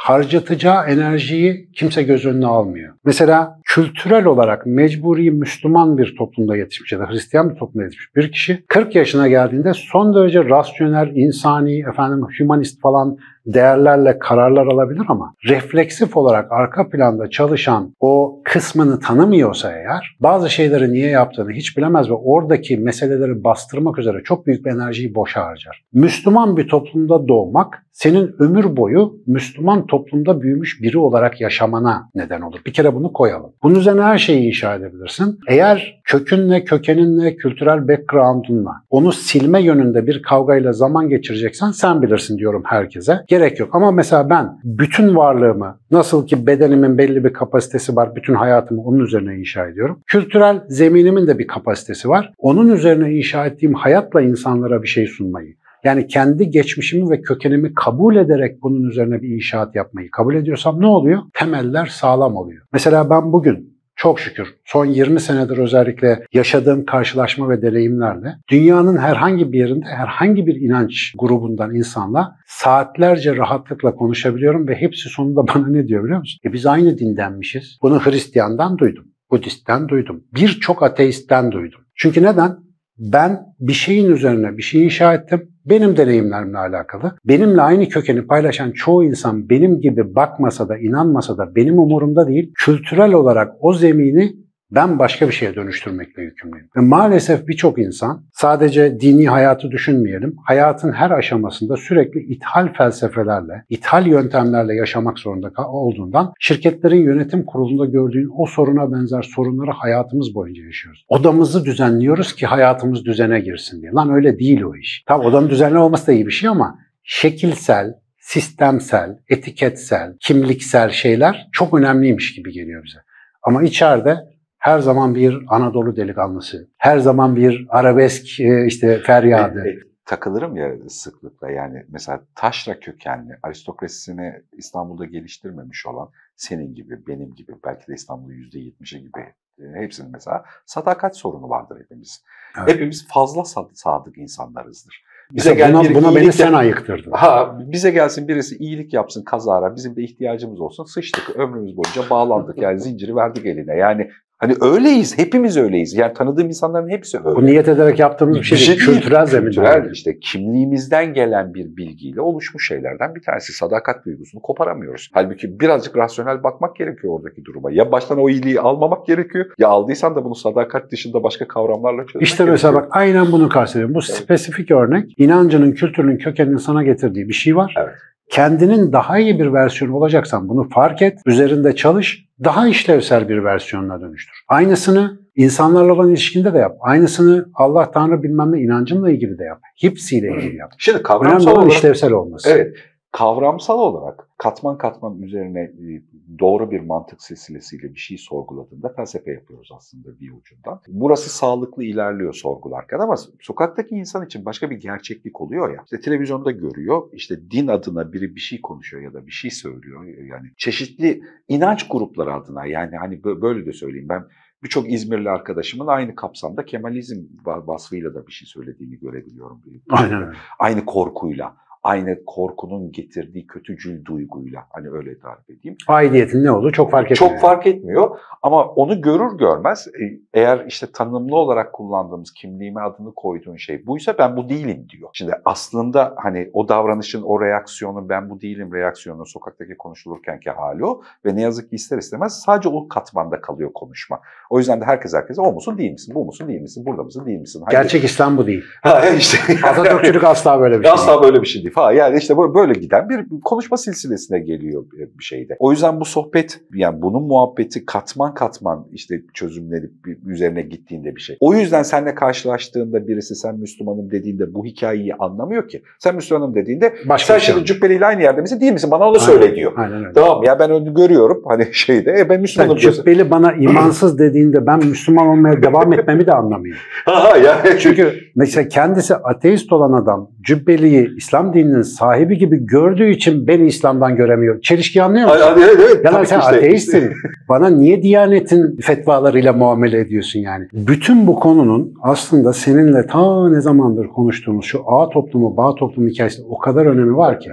[0.04, 2.94] harcatacağı enerjiyi kimse göz önüne almıyor.
[3.06, 8.32] Mesela kültürel olarak mecburi Müslüman bir toplumda yetişmiş ya da Hristiyan bir toplumda yetişmiş bir
[8.32, 15.36] kişi 40 yaşına geldiğinde son derece rasyonel, insani, efendim humanist falan değerlerle kararlar alabilir ama
[15.48, 22.10] refleksif olarak arka planda çalışan o kısmını tanımıyorsa eğer bazı şeyleri niye yaptığını hiç bilemez
[22.10, 25.84] ve oradaki meseleleri bastırmak üzere çok büyük bir enerjiyi boşa harcar.
[25.94, 32.60] Müslüman bir toplumda doğmak senin ömür boyu Müslüman toplumda büyümüş biri olarak yaşamana neden olur.
[32.66, 33.52] Bir kere bunu koyalım.
[33.64, 35.40] Bunun üzerine her şeyi inşa edebilirsin.
[35.48, 42.64] Eğer kökünle, kökeninle, kültürel background'unla onu silme yönünde bir kavgayla zaman geçireceksen sen bilirsin diyorum
[42.66, 43.20] herkese.
[43.34, 43.76] Gerek yok.
[43.76, 49.00] Ama mesela ben bütün varlığımı nasıl ki bedenimin belli bir kapasitesi var, bütün hayatımı onun
[49.00, 50.00] üzerine inşa ediyorum.
[50.08, 52.34] Kültürel zeminimin de bir kapasitesi var.
[52.38, 55.56] Onun üzerine inşa ettiğim hayatla insanlara bir şey sunmayı.
[55.84, 60.88] Yani kendi geçmişimi ve kökenimi kabul ederek bunun üzerine bir inşaat yapmayı kabul ediyorsam ne
[60.88, 61.20] oluyor?
[61.34, 62.62] Temeller sağlam oluyor.
[62.74, 69.52] Mesela ben bugün çok şükür son 20 senedir özellikle yaşadığım karşılaşma ve deneyimlerle dünyanın herhangi
[69.52, 75.88] bir yerinde herhangi bir inanç grubundan insanla saatlerce rahatlıkla konuşabiliyorum ve hepsi sonunda bana ne
[75.88, 76.40] diyor biliyor musun?
[76.46, 77.78] E biz aynı dindenmişiz.
[77.82, 81.82] Bunu Hristiyan'dan duydum, Budist'ten duydum, birçok ateistten duydum.
[81.96, 82.58] Çünkü neden?
[82.98, 85.53] Ben bir şeyin üzerine bir şey inşa ettim.
[85.66, 87.16] Benim deneyimlerimle alakalı.
[87.26, 92.52] Benimle aynı kökeni paylaşan çoğu insan benim gibi bakmasa da inanmasa da benim umurumda değil.
[92.56, 94.43] Kültürel olarak o zemini
[94.76, 96.70] ben başka bir şeye dönüştürmekle yükümlüyüm.
[96.76, 100.36] Ve maalesef birçok insan sadece dini hayatı düşünmeyelim.
[100.46, 108.30] Hayatın her aşamasında sürekli ithal felsefelerle, ithal yöntemlerle yaşamak zorunda olduğundan şirketlerin yönetim kurulunda gördüğün
[108.38, 111.06] o soruna benzer sorunları hayatımız boyunca yaşıyoruz.
[111.08, 113.92] Odamızı düzenliyoruz ki hayatımız düzene girsin diye.
[113.92, 115.04] Lan öyle değil o iş.
[115.08, 121.74] Tabi odanın düzenli olması da iyi bir şey ama şekilsel, sistemsel, etiketsel, kimliksel şeyler çok
[121.74, 123.00] önemliymiş gibi geliyor bize.
[123.44, 124.33] Ama içeride
[124.64, 129.64] her zaman bir Anadolu delikanlısı, her zaman bir arabesk e, işte feryadı.
[129.68, 137.08] E, e, takılırım ya sıklıkla yani mesela taşra kökenli aristokrasisini İstanbul'da geliştirmemiş olan senin gibi,
[137.08, 139.34] benim gibi belki de İstanbul'un %70'i gibi
[139.74, 142.24] hepsinin mesela sadakat sorunu vardır hepimiz.
[142.58, 142.70] Evet.
[142.70, 145.04] Hepimiz fazla sadık insanlarızdır.
[145.32, 147.12] Bize gel buna, buna beni sen ayıktırdın.
[147.12, 152.58] Ha, bize gelsin birisi iyilik yapsın kazara bizim de ihtiyacımız olsun sıçtık ömrümüz boyunca bağlandık
[152.58, 154.10] yani zinciri verdik eline yani
[154.44, 155.94] Hani öyleyiz, hepimiz öyleyiz.
[155.94, 157.36] Yani tanıdığım insanların hepsi öyle.
[157.36, 158.88] Bu niyet ederek yaptığımız bir şey, bir şey değil.
[158.88, 159.46] Kültürel zemin.
[159.46, 163.54] Kültürel işte kimliğimizden gelen bir bilgiyle oluşmuş şeylerden bir tanesi.
[163.54, 165.10] Sadakat duygusunu koparamıyoruz.
[165.14, 167.72] Halbuki birazcık rasyonel bakmak gerekiyor oradaki duruma.
[167.72, 169.46] Ya baştan o iyiliği almamak gerekiyor.
[169.58, 173.96] Ya aldıysan da bunu sadakat dışında başka kavramlarla çözmek İşte mesela bak aynen bunu kastediyorum.
[173.96, 174.18] Bu evet.
[174.18, 177.76] spesifik örnek inancının, kültürünün kökeninin sana getirdiği bir şey var.
[177.78, 177.94] Evet
[178.34, 184.02] kendinin daha iyi bir versiyonu olacaksan bunu fark et, üzerinde çalış, daha işlevsel bir versiyonuna
[184.02, 184.44] dönüştür.
[184.48, 186.78] Aynısını insanlarla olan ilişkinde de yap.
[186.82, 189.60] Aynısını Allah Tanrı bilmem ne inancınla ilgili de yap.
[189.82, 190.72] Hepsiyle ilgili yap.
[190.78, 192.50] Şimdi kavramsal Önemli olan işlevsel olması.
[192.50, 192.76] Evet.
[193.12, 196.02] Kavramsal olarak katman katman üzerine e,
[196.40, 200.82] doğru bir mantık silsilesiyle bir şey sorguladığında felsefe yapıyoruz aslında bir ucundan.
[200.88, 205.82] Burası sağlıklı ilerliyor sorgularken ama sokaktaki insan için başka bir gerçeklik oluyor ya.
[205.84, 210.06] İşte televizyonda görüyor, işte din adına biri bir şey konuşuyor ya da bir şey söylüyor.
[210.06, 214.24] Yani çeşitli inanç grupları adına yani hani böyle de söyleyeyim ben
[214.64, 219.62] birçok İzmirli arkadaşımın aynı kapsamda Kemalizm vasfıyla da bir şey söylediğini görebiliyorum.
[219.90, 220.34] Aynen.
[220.60, 225.78] Aynı korkuyla aynı korkunun getirdiği kötücül duyguyla hani öyle tarif edeyim.
[225.88, 227.32] Aidiyetin ne olduğu çok fark etmiyor.
[227.32, 233.14] Çok fark etmiyor ama onu görür görmez e, eğer işte tanımlı olarak kullandığımız kimliğime adını
[233.16, 235.10] koyduğun şey buysa ben bu değilim diyor.
[235.14, 241.02] Şimdi aslında hani o davranışın o reaksiyonun ben bu değilim reaksiyonu sokaktaki konuşulurkenki hali o
[241.26, 244.20] ve ne yazık ki ister istemez sadece o katmanda kalıyor konuşma.
[244.50, 247.26] O yüzden de herkes herkese o musun değil misin, bu musun değil misin, burada mısın
[247.26, 247.64] değil misin?
[247.66, 248.64] Hani Gerçek İslam bu değil.
[248.82, 249.38] Ha işte.
[249.68, 251.92] Atatürkçülük asla böyle bir şey Asla böyle bir şey değil falan.
[251.92, 254.86] Yani işte böyle giden bir konuşma silsilesine geliyor
[255.20, 255.56] bir şeyde.
[255.60, 259.92] O yüzden bu sohbet yani bunun muhabbeti katman katman işte çözümlenip
[260.28, 261.38] üzerine gittiğinde bir şey.
[261.40, 265.84] O yüzden seninle karşılaştığında birisi sen Müslümanım dediğinde bu hikayeyi anlamıyor ki.
[266.00, 267.76] Sen Müslümanım dediğinde Başka sen şimdi şey.
[267.76, 268.92] cübbeliyle aynı yerde misin değil misin?
[268.92, 269.72] Bana onu söyle diyor.
[269.76, 270.14] Aynen öyle.
[270.14, 272.80] Tamam ya ben onu görüyorum hani şeyde e ben Müslümanım.
[272.80, 276.78] Sen cübbeli bana imansız dediğinde ben Müslüman olmaya devam etmemi de anlamıyor.
[277.06, 277.78] Ha ya.
[277.80, 284.16] Çünkü mesela kendisi ateist olan adam cübbeliyi İslam dininin sahibi gibi gördüğü için beni İslam'dan
[284.16, 284.62] göremiyor.
[284.62, 285.42] Çelişki anlıyor musun?
[285.48, 286.06] Evet, evet, evet.
[286.06, 287.12] Ya sen işte, ateistsin.
[287.50, 290.68] Bana niye Diyanet'in fetvalarıyla muamele ediyorsun yani?
[290.74, 296.48] Bütün bu konunun aslında seninle ta ne zamandır konuştuğumuz şu A toplumu, bağ toplumu hikayesinde
[296.50, 297.50] o kadar önemi var ki.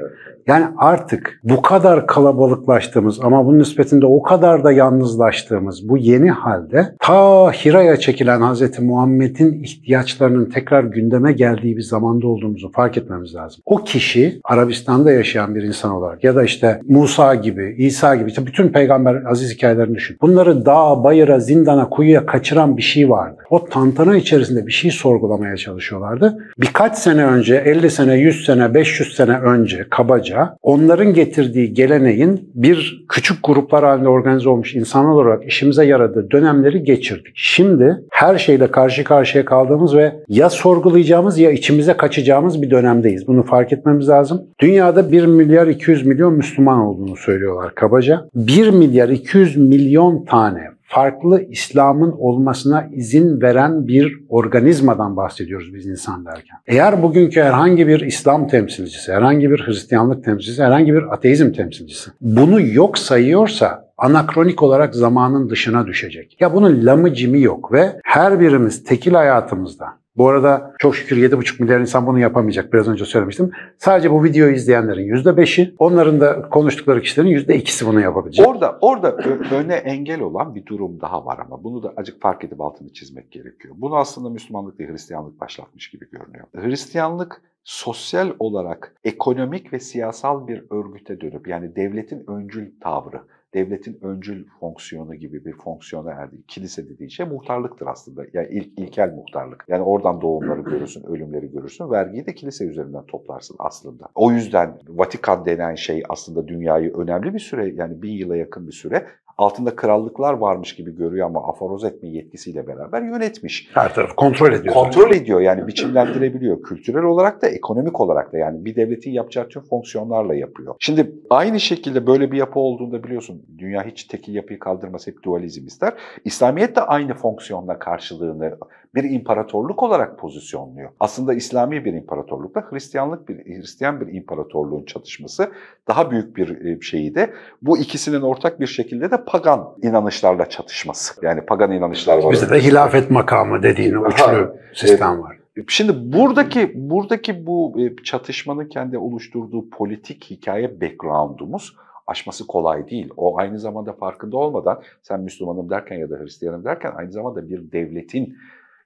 [0.46, 6.94] Yani artık bu kadar kalabalıklaştığımız ama bunun nispetinde o kadar da yalnızlaştığımız bu yeni halde
[7.00, 8.78] ta Hira'ya çekilen Hz.
[8.78, 13.62] Muhammed'in ihtiyaçlarının tekrar gündeme geldiği bir zamanda olduğumuzu fark etmemiz lazım.
[13.66, 18.46] O kişi Arabistan'da yaşayan bir insan olarak ya da işte Musa gibi, İsa gibi işte
[18.46, 20.16] bütün peygamber aziz hikayelerini düşün.
[20.20, 23.36] Bunları dağa, bayıra, zindana, kuyuya kaçıran bir şey vardı.
[23.50, 26.38] O tantana içerisinde bir şey sorgulamaya çalışıyorlardı.
[26.58, 30.29] Birkaç sene önce, 50 sene, 100 sene, 500 sene önce kabaca
[30.62, 37.32] onların getirdiği geleneğin bir küçük gruplar halinde organize olmuş insanlar olarak işimize yaradığı dönemleri geçirdik.
[37.34, 43.26] Şimdi her şeyle karşı karşıya kaldığımız ve ya sorgulayacağımız ya içimize kaçacağımız bir dönemdeyiz.
[43.26, 44.42] Bunu fark etmemiz lazım.
[44.60, 48.28] Dünyada 1 milyar 200 milyon Müslüman olduğunu söylüyorlar kabaca.
[48.34, 50.60] 1 milyar 200 milyon tane
[50.90, 56.58] farklı İslam'ın olmasına izin veren bir organizmadan bahsediyoruz biz insan derken.
[56.66, 62.60] Eğer bugünkü herhangi bir İslam temsilcisi, herhangi bir Hristiyanlık temsilcisi, herhangi bir ateizm temsilcisi bunu
[62.60, 66.36] yok sayıyorsa anakronik olarak zamanın dışına düşecek.
[66.40, 71.62] Ya bunun lamı cimi yok ve her birimiz tekil hayatımızda bu arada çok şükür 7,5
[71.62, 72.72] milyar insan bunu yapamayacak.
[72.72, 73.50] Biraz önce söylemiştim.
[73.78, 78.48] Sadece bu videoyu izleyenlerin %5'i, onların da konuştukları kişilerin %2'si bunu yapabilecek.
[78.48, 79.16] Orada orada
[79.50, 83.32] öne engel olan bir durum daha var ama bunu da acık fark edip altını çizmek
[83.32, 83.74] gerekiyor.
[83.78, 86.46] Bunu aslında Müslümanlık değil Hristiyanlık başlatmış gibi görünüyor.
[86.54, 93.20] Hristiyanlık sosyal olarak ekonomik ve siyasal bir örgüte dönüp yani devletin öncül tavrı,
[93.54, 96.36] devletin öncül fonksiyonu gibi bir fonksiyona erdi.
[96.48, 98.22] Kilise dediği şey muhtarlıktır aslında.
[98.32, 99.64] Yani ilk ilkel muhtarlık.
[99.68, 101.90] Yani oradan doğumları görürsün, ölümleri görürsün.
[101.90, 104.08] Vergiyi de kilise üzerinden toplarsın aslında.
[104.14, 108.72] O yüzden Vatikan denen şey aslında dünyayı önemli bir süre yani bin yıla yakın bir
[108.72, 109.06] süre
[109.40, 113.70] altında krallıklar varmış gibi görüyor ama aforoz etme yetkisiyle beraber yönetmiş.
[113.74, 114.74] Her tarafı kontrol ediyor.
[114.74, 116.62] Kontrol ediyor yani biçimlendirebiliyor.
[116.62, 120.74] Kültürel olarak da ekonomik olarak da yani bir devletin yapacağı tüm fonksiyonlarla yapıyor.
[120.78, 125.66] Şimdi aynı şekilde böyle bir yapı olduğunda biliyorsun dünya hiç tekil yapıyı kaldırmaz hep dualizm
[125.66, 125.94] ister.
[126.24, 128.58] İslamiyet de aynı fonksiyonla karşılığını
[128.94, 130.90] bir imparatorluk olarak pozisyonluyor.
[131.00, 135.52] Aslında İslami bir imparatorlukla Hristiyanlık bir Hristiyan bir imparatorluğun çatışması
[135.88, 137.30] daha büyük bir e, şeyi de
[137.62, 141.26] bu ikisinin ortak bir şekilde de pagan inanışlarla çatışması.
[141.26, 142.32] Yani pagan inanışlar var.
[142.32, 145.36] Bizde de hilafet makamı dediğin Ha, sistem var.
[145.68, 151.76] Şimdi buradaki buradaki bu e, çatışmanın kendi oluşturduğu politik hikaye background'umuz
[152.06, 153.08] aşması kolay değil.
[153.16, 157.72] O aynı zamanda farkında olmadan sen Müslümanım derken ya da Hristiyanım derken aynı zamanda bir
[157.72, 158.36] devletin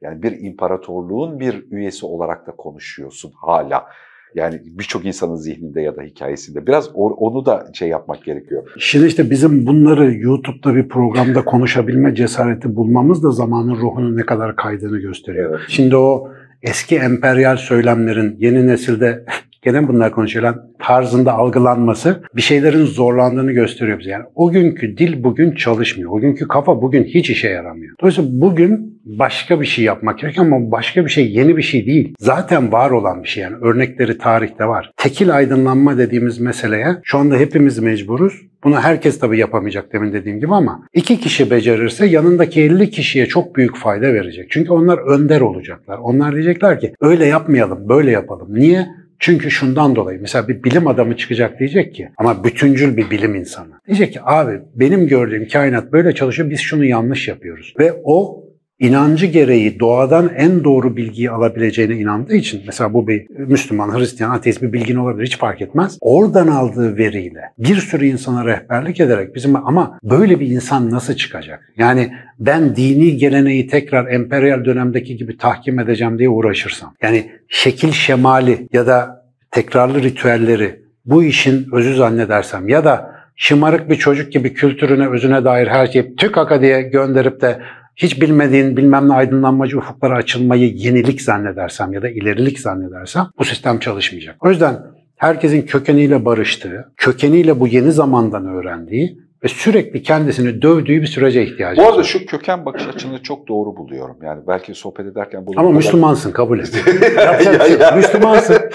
[0.03, 3.87] yani bir imparatorluğun bir üyesi olarak da konuşuyorsun hala.
[4.35, 6.67] Yani birçok insanın zihninde ya da hikayesinde.
[6.67, 8.73] Biraz onu da şey yapmak gerekiyor.
[8.79, 14.57] Şimdi işte bizim bunları YouTube'da bir programda konuşabilme cesareti bulmamız da zamanın ruhunun ne kadar
[14.57, 15.51] kaydığını gösteriyor.
[15.51, 15.61] Evet.
[15.69, 16.29] Şimdi o
[16.63, 19.25] eski emperyal söylemlerin yeni nesilde
[19.65, 24.11] gene bunlar konuşulan tarzında algılanması bir şeylerin zorlandığını gösteriyor bize.
[24.11, 26.11] Yani o günkü dil bugün çalışmıyor.
[26.11, 27.97] O günkü kafa bugün hiç işe yaramıyor.
[28.01, 32.15] Dolayısıyla bugün başka bir şey yapmak gerekiyor ama başka bir şey yeni bir şey değil.
[32.19, 34.91] Zaten var olan bir şey yani örnekleri tarihte var.
[34.97, 38.41] Tekil aydınlanma dediğimiz meseleye şu anda hepimiz mecburuz.
[38.65, 43.57] Bunu herkes tabii yapamayacak demin dediğim gibi ama iki kişi becerirse yanındaki 50 kişiye çok
[43.57, 44.47] büyük fayda verecek.
[44.51, 45.99] Çünkü onlar önder olacaklar.
[45.99, 48.55] Onlar diyecekler ki öyle yapmayalım, böyle yapalım.
[48.55, 48.87] Niye?
[49.25, 53.73] Çünkü şundan dolayı mesela bir bilim adamı çıkacak diyecek ki ama bütüncül bir bilim insanı.
[53.87, 57.75] Diyecek ki abi benim gördüğüm kainat böyle çalışıyor biz şunu yanlış yapıyoruz.
[57.79, 58.44] Ve o
[58.79, 64.63] inancı gereği doğadan en doğru bilgiyi alabileceğine inandığı için mesela bu bir Müslüman, Hristiyan, ateist
[64.63, 65.99] bir bilgin olabilir hiç fark etmez.
[66.01, 71.73] Oradan aldığı veriyle bir sürü insana rehberlik ederek bizim ama böyle bir insan nasıl çıkacak?
[71.77, 76.95] Yani ben dini geleneği tekrar emperyal dönemdeki gibi tahkim edeceğim diye uğraşırsam.
[77.03, 83.97] Yani şekil şemali ya da tekrarlı ritüelleri bu işin özü zannedersem ya da şımarık bir
[83.97, 87.59] çocuk gibi kültürüne, özüne dair her şeyi tük haka diye gönderip de
[87.97, 93.79] hiç bilmediğin bilmem ne aydınlanmacı ufuklara açılmayı yenilik zannedersem ya da ilerilik zannedersem bu sistem
[93.79, 94.37] çalışmayacak.
[94.45, 94.77] O yüzden
[95.17, 101.81] herkesin kökeniyle barıştığı, kökeniyle bu yeni zamandan öğrendiği ve sürekli kendisini dövdüğü bir sürece ihtiyacı
[101.81, 101.91] Bu var.
[101.91, 104.17] arada şu köken bakış açını çok doğru buluyorum.
[104.23, 106.67] Yani belki sohbet ederken bunu Ama kadar- Müslümansın kabul et.
[106.85, 107.17] Şey yok.
[107.61, 107.97] Ya, ya.
[107.97, 108.59] Müslümansın.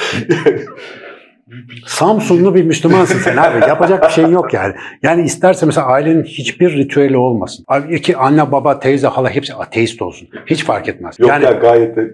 [1.85, 3.59] Samsunlu bir Müslümansın sen abi.
[3.67, 4.73] Yapacak bir şeyin yok yani.
[5.03, 7.65] Yani isterse mesela ailenin hiçbir ritüeli olmasın.
[8.03, 10.27] Ki anne, baba, teyze, hala hepsi ateist olsun.
[10.45, 11.19] Hiç fark etmez.
[11.19, 12.13] Yok yani ya gayet de...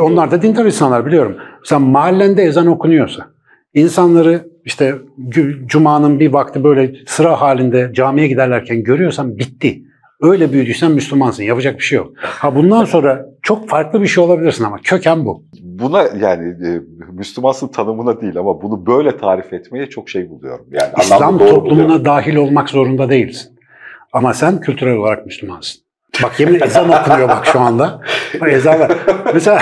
[0.00, 1.36] onlar da dindar insanlar biliyorum.
[1.60, 3.26] Mesela mahallende ezan okunuyorsa,
[3.74, 4.94] insanları işte
[5.66, 9.82] cumanın bir vakti böyle sıra halinde camiye giderlerken görüyorsan bitti.
[10.20, 11.42] Öyle büyüdüysen Müslümansın.
[11.42, 12.12] Yapacak bir şey yok.
[12.16, 15.44] Ha bundan sonra çok farklı bir şey olabilirsin ama köken bu.
[15.62, 16.80] Buna yani e,
[17.12, 20.66] Müslümansın tanımına değil ama bunu böyle tarif etmeye çok şey buluyorum.
[20.70, 22.04] Yani İslam toplumuna buluyorum.
[22.04, 23.58] dahil olmak zorunda değilsin.
[24.12, 25.80] Ama sen kültürel olarak Müslümansın.
[26.22, 28.00] Bak yemin ezan okunuyor bak şu anda.
[28.46, 28.90] Ezan.
[29.34, 29.58] Mesela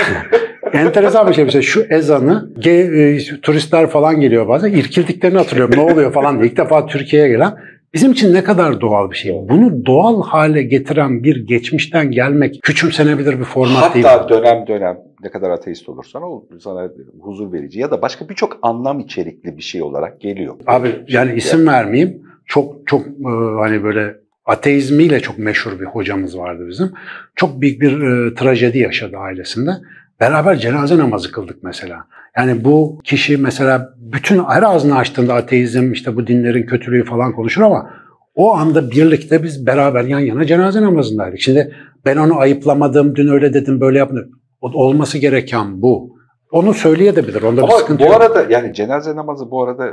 [0.73, 5.93] enteresan bir şey mesela şu ezanı ge- e, turistler falan geliyor bazen irkildiklerini hatırlıyorum ne
[5.93, 6.51] oluyor falan diye.
[6.51, 7.55] İlk defa Türkiye'ye gelen
[7.97, 9.35] bizim için ne kadar doğal bir şey.
[9.49, 14.05] Bunu doğal hale getiren bir geçmişten gelmek küçümsenebilir bir format değil.
[14.05, 18.59] Hatta dönem dönem ne kadar ateist olursan o sana huzur verici ya da başka birçok
[18.61, 20.55] anlam içerikli bir şey olarak geliyor.
[20.67, 22.21] Abi yani isim vermeyeyim.
[22.45, 26.91] Çok çok e, hani böyle ateizmiyle çok meşhur bir hocamız vardı bizim.
[27.35, 29.71] Çok büyük bir e, trajedi yaşadı ailesinde.
[30.19, 32.05] Beraber cenaze namazı kıldık mesela.
[32.37, 37.61] Yani bu kişi mesela bütün her ağzını açtığında ateizm işte bu dinlerin kötülüğü falan konuşur
[37.61, 37.89] ama
[38.35, 41.39] o anda birlikte biz beraber yan yana cenaze namazındaydık.
[41.39, 44.31] Şimdi ben onu ayıplamadım, dün öyle dedim, böyle yapmadım.
[44.61, 46.16] Olması gereken bu.
[46.51, 48.21] Onu söyleyebilir, onda bir Ama sıkıntı bu yok.
[48.21, 49.87] arada yani cenaze namazı bu arada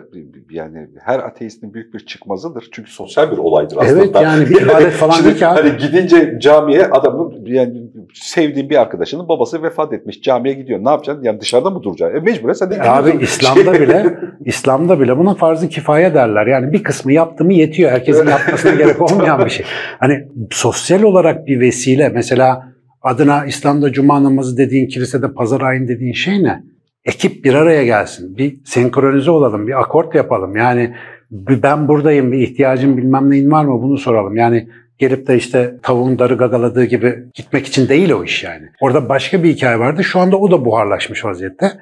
[0.50, 2.68] yani her ateistin büyük bir çıkmazıdır.
[2.72, 4.02] Çünkü sosyal bir olaydır aslında.
[4.02, 5.60] Evet yani bir ibadet falan değil ki abi.
[5.60, 7.82] Hani gidince camiye adamın yani
[8.14, 10.22] sevdiğin bir arkadaşının babası vefat etmiş.
[10.22, 10.84] Camiye gidiyor.
[10.84, 11.24] Ne yapacaksın?
[11.24, 12.16] Yani dışarıda mı duracaksın?
[12.18, 13.22] E mecburen sen de E Abi.
[13.22, 14.14] İslam'da bile
[14.44, 16.46] İslam'da bile buna farz-ı kifaye derler.
[16.46, 17.90] Yani bir kısmı yaptı mı yetiyor.
[17.90, 19.66] Herkesin yapmasına gerek olmayan bir şey.
[20.00, 22.73] Hani sosyal olarak bir vesile mesela
[23.04, 26.62] adına İslam'da cuma namazı dediğin kilisede pazar ayın dediğin şey ne?
[27.04, 28.36] Ekip bir araya gelsin.
[28.36, 29.66] Bir senkronize olalım.
[29.66, 30.56] Bir akort yapalım.
[30.56, 30.94] Yani
[31.30, 32.32] ben buradayım.
[32.32, 33.82] Bir ihtiyacın bilmem neyin var mı?
[33.82, 34.36] Bunu soralım.
[34.36, 38.68] Yani gelip de işte tavuğun darı gagaladığı gibi gitmek için değil o iş yani.
[38.80, 40.04] Orada başka bir hikaye vardı.
[40.04, 41.72] Şu anda o da buharlaşmış vaziyette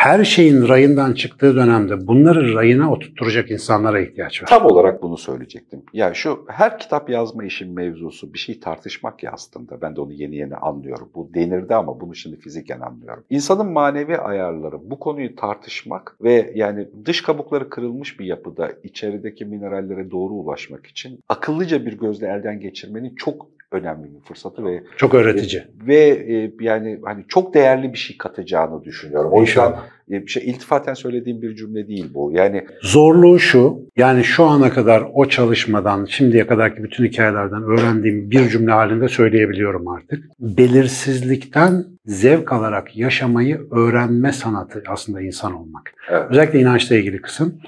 [0.00, 4.48] her şeyin rayından çıktığı dönemde bunları rayına oturtturacak insanlara ihtiyaç var.
[4.48, 5.82] Tam olarak bunu söyleyecektim.
[5.92, 9.80] Ya şu her kitap yazma işin mevzusu bir şey tartışmak ya aslında.
[9.82, 11.10] Ben de onu yeni yeni anlıyorum.
[11.14, 13.24] Bu denirdi ama bunu şimdi fiziken anlıyorum.
[13.30, 20.10] İnsanın manevi ayarları bu konuyu tartışmak ve yani dış kabukları kırılmış bir yapıda içerideki minerallere
[20.10, 25.62] doğru ulaşmak için akıllıca bir gözle elden geçirmenin çok önemli bir fırsatı ve Çok öğretici.
[25.86, 29.30] ve e, yani hani çok değerli bir şey katacağını düşünüyorum.
[29.32, 29.74] O yüzden
[30.10, 32.32] e, şey iltifaten söylediğim bir cümle değil bu.
[32.32, 38.48] Yani Zorluğu şu, yani şu ana kadar o çalışmadan, şimdiye kadarki bütün hikayelerden öğrendiğim bir
[38.48, 40.24] cümle halinde söyleyebiliyorum artık.
[40.40, 45.94] Belirsizlikten zevk alarak yaşamayı öğrenme sanatı aslında insan olmak.
[46.10, 47.60] evet, Özellikle inançla ilgili kısım.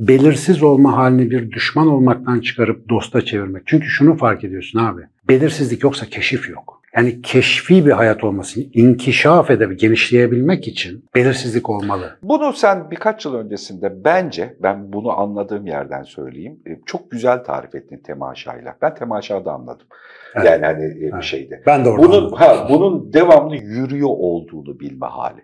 [0.00, 3.62] Belirsiz olma halini bir düşman olmaktan çıkarıp dosta çevirmek.
[3.66, 5.02] Çünkü şunu fark ediyorsun abi.
[5.28, 6.80] Belirsizlik yoksa keşif yok.
[6.96, 12.18] Yani keşfi bir hayat olması, inkişaf edebilmek, genişleyebilmek için belirsizlik olmalı.
[12.22, 17.74] Bunu sen birkaç yıl öncesinde bence, ben bunu anladığım yerden söyleyeyim, e, çok güzel tarif
[17.74, 18.76] ettin temaşayla.
[18.82, 19.86] Ben temaşada anladım.
[20.34, 20.46] Evet.
[20.46, 21.22] Yani hani e, bir Evet.
[21.24, 21.62] şeyde.
[21.66, 22.36] Ben de orada Bunun, anladım.
[22.38, 25.40] ha, bunun devamlı yürüyor olduğunu bilme hali.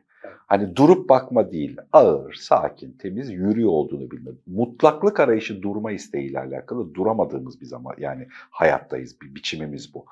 [0.46, 4.30] Hani durup bakma değil, ağır, sakin, temiz yürüyor olduğunu bilme.
[4.46, 10.06] Mutlaklık arayışı durma isteğiyle alakalı duramadığımız bir zaman yani hayattayız, bir biçimimiz bu.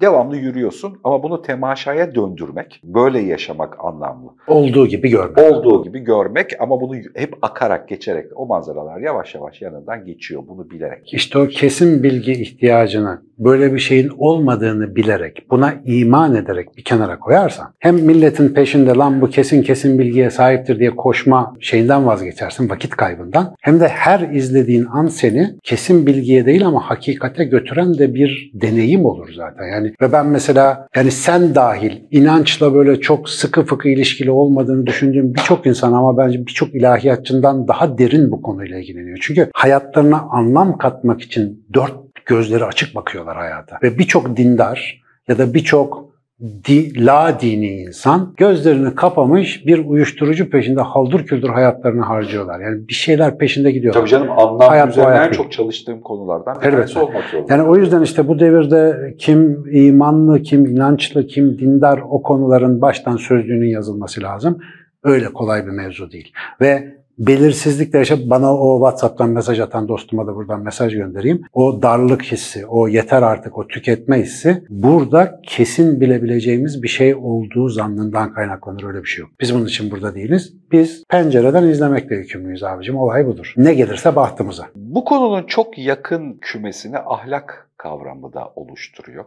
[0.00, 4.30] Devamlı yürüyorsun ama bunu temaşaya döndürmek, böyle yaşamak anlamlı.
[4.48, 5.38] Olduğu gibi görmek.
[5.38, 10.70] Olduğu gibi görmek ama bunu hep akarak, geçerek o manzaralar yavaş yavaş yanından geçiyor bunu
[10.70, 11.14] bilerek.
[11.14, 17.18] İşte o kesin bilgi ihtiyacını, böyle bir şeyin olmadığını bilerek, buna iman ederek bir kenara
[17.18, 22.90] koyarsan, hem milletin peşinde lan bu kesin kesin bilgiye sahiptir diye koşma şeyinden vazgeçersin, vakit
[22.90, 23.54] kaybından.
[23.60, 29.04] Hem de her izlediğin an seni kesin bilgiye değil ama hakikate götüren de bir deneyim
[29.04, 29.64] olur zaten.
[29.72, 35.34] Yani ve ben mesela yani sen dahil inançla böyle çok sıkı fıkı ilişkili olmadığını düşündüğüm
[35.34, 39.18] birçok insan ama bence birçok ilahiyatçından daha derin bu konuyla ilgileniyor.
[39.20, 41.92] Çünkü hayatlarına anlam katmak için dört
[42.26, 43.78] gözleri açık bakıyorlar hayata.
[43.82, 46.05] Ve birçok dindar ya da birçok
[46.40, 52.60] di, la dini insan gözlerini kapamış bir uyuşturucu peşinde haldır küldür hayatlarını harcıyorlar.
[52.60, 54.00] Yani bir şeyler peşinde gidiyorlar.
[54.00, 57.54] Tabii canım anlam Hayat üzerine hayat en çok çalıştığım konulardan bir tanesi olmak zorunda.
[57.54, 63.16] Yani o yüzden işte bu devirde kim imanlı, kim inançlı, kim dindar o konuların baştan
[63.16, 64.58] sözlüğünün yazılması lazım.
[65.04, 66.32] Öyle kolay bir mevzu değil.
[66.60, 71.42] Ve belirsizlikle yaşayıp bana o WhatsApp'tan mesaj atan dostuma da buradan mesaj göndereyim.
[71.52, 77.68] O darlık hissi, o yeter artık, o tüketme hissi burada kesin bilebileceğimiz bir şey olduğu
[77.68, 78.84] zannından kaynaklanır.
[78.84, 79.30] Öyle bir şey yok.
[79.40, 80.54] Biz bunun için burada değiliz.
[80.72, 82.96] Biz pencereden izlemekle yükümlüyüz abicim.
[82.96, 83.54] Olay budur.
[83.56, 84.66] Ne gelirse bahtımıza.
[84.74, 89.24] Bu konunun çok yakın kümesini ahlak kavramı da oluşturuyor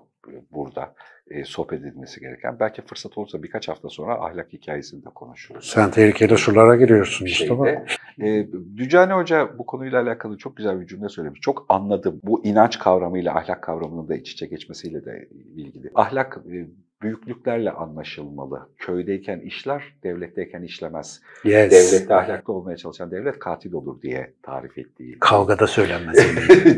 [0.52, 0.94] burada
[1.30, 2.60] e, sohbet edilmesi gereken.
[2.60, 5.70] Belki fırsat olursa birkaç hafta sonra ahlak hikayesini de konuşuruz.
[5.70, 7.66] Sen tehlikeli sulara giriyorsun Mustafa.
[7.66, 7.86] şeyde.
[8.22, 11.42] E, Dücane Hoca bu konuyla alakalı çok güzel bir cümle söylemiş.
[11.42, 12.20] Çok anladım.
[12.24, 15.92] Bu inanç kavramıyla ahlak kavramının da iç içe geçmesiyle de ilgili.
[15.96, 16.68] Ahlak e,
[17.02, 18.70] büyüklüklerle anlaşılmalı.
[18.78, 21.22] Köydeyken işler, devletteyken işlemez.
[21.43, 21.72] Yes.
[21.72, 25.20] Devlette ahlaklı olmaya çalışan devlet katil olur diye tarif ettiği.
[25.20, 26.18] Kavgada söylenmez.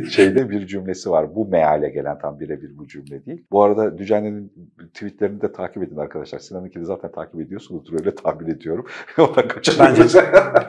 [0.11, 1.35] şeyde bir cümlesi var.
[1.35, 3.45] Bu meale gelen tam birebir bu cümle değil.
[3.51, 4.53] Bu arada Dücane'nin
[4.93, 6.39] tweetlerini de takip edin arkadaşlar.
[6.39, 8.85] Sinan'ınki de zaten takip ediyorsunuzdur öyle tahmin ediyorum.
[9.17, 10.15] Ona kaçırmıyoruz.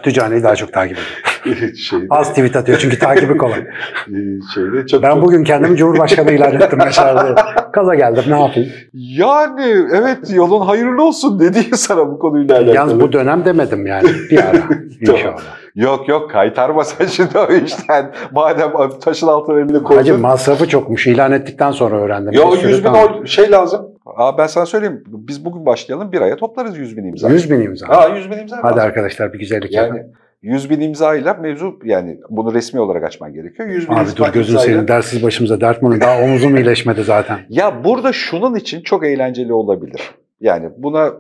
[0.03, 1.22] Tüccaneyi daha çok takip ediyorum.
[1.76, 3.59] şeyde, Az tweet atıyor çünkü takibi kolay.
[4.09, 4.16] e,
[4.55, 7.34] şeyde çok, Ben çok- bugün kendimi Cumhurbaşkanı ilan ettim diye.
[7.72, 8.70] Kaza geldim ne yapayım?
[8.95, 12.74] Yani evet yolun hayırlı olsun dedi sana bu konuyla alakalı.
[12.74, 14.09] Yalnız bu dönem demedim yani.
[14.30, 14.59] Bir ara
[15.01, 15.40] inşallah.
[15.74, 18.12] Yok yok kaytarma sen şimdi o işten.
[18.32, 18.72] Madem
[19.05, 19.97] taşın altına elini koydun.
[20.01, 21.07] Hacı masrafı çokmuş.
[21.07, 22.32] İlan ettikten sonra öğrendim.
[22.32, 23.14] Ya Bir sürü 100 bin tamam.
[23.20, 23.86] oy şey lazım.
[24.16, 25.05] Aa, ben sana söyleyeyim.
[25.07, 27.28] Biz bugün başlayalım bir aya toplarız 100 bin imza.
[27.28, 27.86] 100 bin imza.
[27.86, 28.57] Aa 100 bin imza.
[28.57, 28.80] Hadi lazım.
[28.80, 30.01] arkadaşlar bir güzellik yapın.
[30.43, 33.68] Yani 100 bin imzayla mevzu yani bunu resmi olarak açman gerekiyor.
[33.68, 36.01] 100 bin Abi dur gözünü imzayla- seveyim dersiz başımıza dert bunu.
[36.01, 37.38] Daha omuzum iyileşmedi zaten.
[37.49, 40.11] Ya burada şunun için çok eğlenceli olabilir.
[40.40, 41.12] Yani buna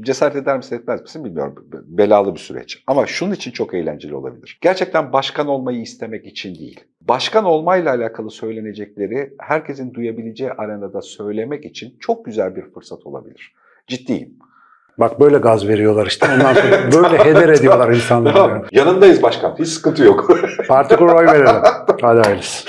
[0.00, 1.66] cesaret eder misin etmez misin bilmiyorum.
[1.86, 2.82] Belalı bir süreç.
[2.86, 4.58] Ama şunun için çok eğlenceli olabilir.
[4.60, 6.80] Gerçekten başkan olmayı istemek için değil.
[7.00, 13.54] Başkan olmayla alakalı söylenecekleri herkesin duyabileceği arenada söylemek için çok güzel bir fırsat olabilir.
[13.86, 14.34] Ciddiyim.
[15.00, 16.26] Bak böyle gaz veriyorlar işte.
[16.34, 18.62] Ondan sonra böyle heder ediyorlar insanları.
[18.72, 19.54] Yanındayız başkan.
[19.58, 20.30] Hiç sıkıntı yok.
[20.68, 21.62] Parti kur oy verelim.
[22.02, 22.68] Hadi hayırlısı.